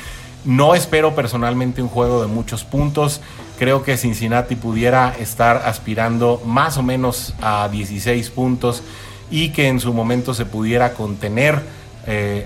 No 0.44 0.74
espero 0.74 1.14
personalmente 1.14 1.82
un 1.82 1.88
juego 1.88 2.22
de 2.22 2.26
muchos 2.26 2.64
puntos. 2.64 3.20
Creo 3.62 3.84
que 3.84 3.96
Cincinnati 3.96 4.56
pudiera 4.56 5.14
estar 5.20 5.62
aspirando 5.66 6.42
más 6.44 6.78
o 6.78 6.82
menos 6.82 7.32
a 7.40 7.68
16 7.70 8.28
puntos 8.30 8.82
y 9.30 9.50
que 9.50 9.68
en 9.68 9.78
su 9.78 9.94
momento 9.94 10.34
se 10.34 10.46
pudiera 10.46 10.94
contener 10.94 11.62
eh, 12.08 12.44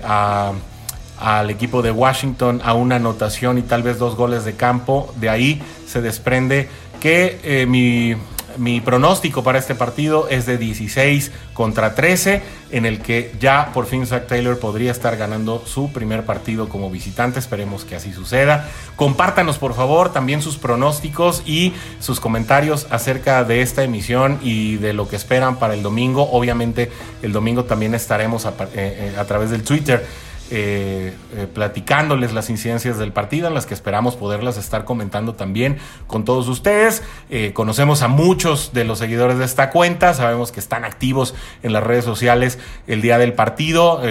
al 1.19 1.49
equipo 1.49 1.81
de 1.81 1.89
Washington 1.89 2.61
a 2.63 2.75
una 2.75 2.97
anotación 2.97 3.57
y 3.57 3.63
tal 3.63 3.81
vez 3.81 3.97
dos 3.97 4.15
goles 4.15 4.45
de 4.45 4.53
campo. 4.53 5.11
De 5.15 5.31
ahí 5.31 5.59
se 5.87 6.03
desprende 6.03 6.69
que 6.99 7.39
eh, 7.43 7.65
mi 7.65 8.13
mi 8.57 8.81
pronóstico 8.81 9.43
para 9.43 9.59
este 9.59 9.75
partido 9.75 10.27
es 10.29 10.45
de 10.45 10.57
16 10.57 11.31
contra 11.53 11.95
13, 11.95 12.41
en 12.71 12.85
el 12.85 12.99
que 12.99 13.33
ya 13.39 13.71
por 13.73 13.85
fin 13.85 14.05
Zach 14.05 14.27
Taylor 14.27 14.59
podría 14.59 14.91
estar 14.91 15.17
ganando 15.17 15.63
su 15.65 15.91
primer 15.91 16.25
partido 16.25 16.69
como 16.69 16.89
visitante. 16.89 17.39
Esperemos 17.39 17.85
que 17.85 17.95
así 17.95 18.13
suceda. 18.13 18.69
Compártanos 18.95 19.57
por 19.57 19.73
favor 19.73 20.11
también 20.11 20.41
sus 20.41 20.57
pronósticos 20.57 21.43
y 21.45 21.73
sus 21.99 22.19
comentarios 22.19 22.87
acerca 22.89 23.43
de 23.43 23.61
esta 23.61 23.83
emisión 23.83 24.39
y 24.41 24.77
de 24.77 24.93
lo 24.93 25.07
que 25.07 25.15
esperan 25.15 25.57
para 25.57 25.73
el 25.73 25.83
domingo. 25.83 26.29
Obviamente 26.31 26.91
el 27.21 27.31
domingo 27.31 27.65
también 27.65 27.93
estaremos 27.95 28.45
a, 28.45 28.49
eh, 28.49 28.53
eh, 28.73 29.15
a 29.17 29.25
través 29.25 29.49
del 29.49 29.63
Twitter 29.63 30.05
eh, 30.49 31.13
eh, 31.35 31.47
platicándoles 31.53 32.33
las 32.33 32.49
incidencias 32.49 32.97
del 32.97 33.11
partido, 33.11 33.47
en 33.47 33.53
las 33.53 33.65
que 33.65 33.73
esperamos 33.73 34.15
poderlas 34.15 34.57
estar 34.57 34.85
comentando 34.85 35.33
también 35.33 35.77
con 36.07 36.23
todos 36.23 36.47
ustedes. 36.47 37.03
Eh, 37.29 37.51
conocemos 37.53 38.01
a 38.01 38.07
muchos 38.07 38.71
de 38.73 38.85
los 38.85 38.99
seguidores 38.99 39.39
de 39.39 39.45
esta 39.45 39.71
cuenta, 39.71 40.13
sabemos 40.13 40.51
que 40.51 40.59
están 40.59 40.85
activos 40.85 41.35
en 41.63 41.73
las 41.73 41.83
redes 41.83 42.05
sociales 42.05 42.59
el 42.87 43.01
día 43.01 43.17
del 43.17 43.33
partido, 43.33 44.01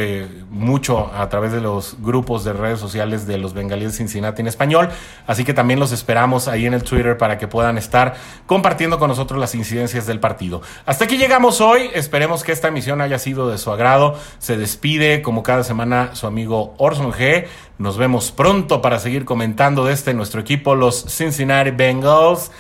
mucho 0.51 1.11
a 1.15 1.29
través 1.29 1.53
de 1.53 1.61
los 1.61 1.97
grupos 2.01 2.45
de 2.45 2.53
redes 2.53 2.81
sociales 2.81 3.27
de 3.27 3.39
los 3.39 3.55
bengalíes 3.55 3.97
Cincinnati 3.97 4.43
en 4.43 4.49
español, 4.49 4.91
así 5.27 5.45
que 5.45 5.55
también 5.55 5.81
los 5.81 5.93
esperamos 5.93 6.49
ahí 6.49 6.67
en 6.67 6.75
el 6.75 6.83
Twitter 6.83 7.17
para 7.17 7.39
que 7.39 7.49
puedan 7.49 7.79
estar 7.79 8.15
compartiendo 8.47 8.99
con 8.99 9.09
nosotros 9.09 9.41
las 9.41 9.55
incidencias 9.55 10.07
del 10.07 10.21
partido. 10.21 10.63
Hasta 10.85 11.05
aquí 11.05 11.17
llegamos 11.17 11.61
hoy, 11.61 11.91
esperemos 11.95 12.45
que 12.45 12.53
esta 12.53 12.69
emisión 12.69 13.01
haya 13.01 13.19
sido 13.19 13.49
de 13.49 13.59
su 13.59 13.71
agrado, 13.71 14.19
se 14.39 14.57
despide 14.57 15.23
como 15.23 15.43
cada 15.43 15.65
semana 15.65 16.11
amigo 16.27 16.75
Orson 16.79 17.13
G. 17.13 17.47
Nos 17.79 17.97
vemos 17.97 18.31
pronto 18.31 18.83
para 18.83 18.99
seguir 18.99 19.25
comentando 19.25 19.85
de 19.85 19.93
este 19.93 20.15
nuestro 20.15 20.41
equipo, 20.41 20.75
los 20.75 21.05
Cincinnati 21.09 21.71
Bengals. 21.71 22.51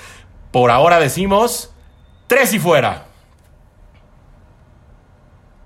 Por 0.51 0.71
ahora 0.71 1.01
decimos, 1.01 1.71
tres 2.27 2.53
y 2.55 2.59
fuera. 2.59 3.06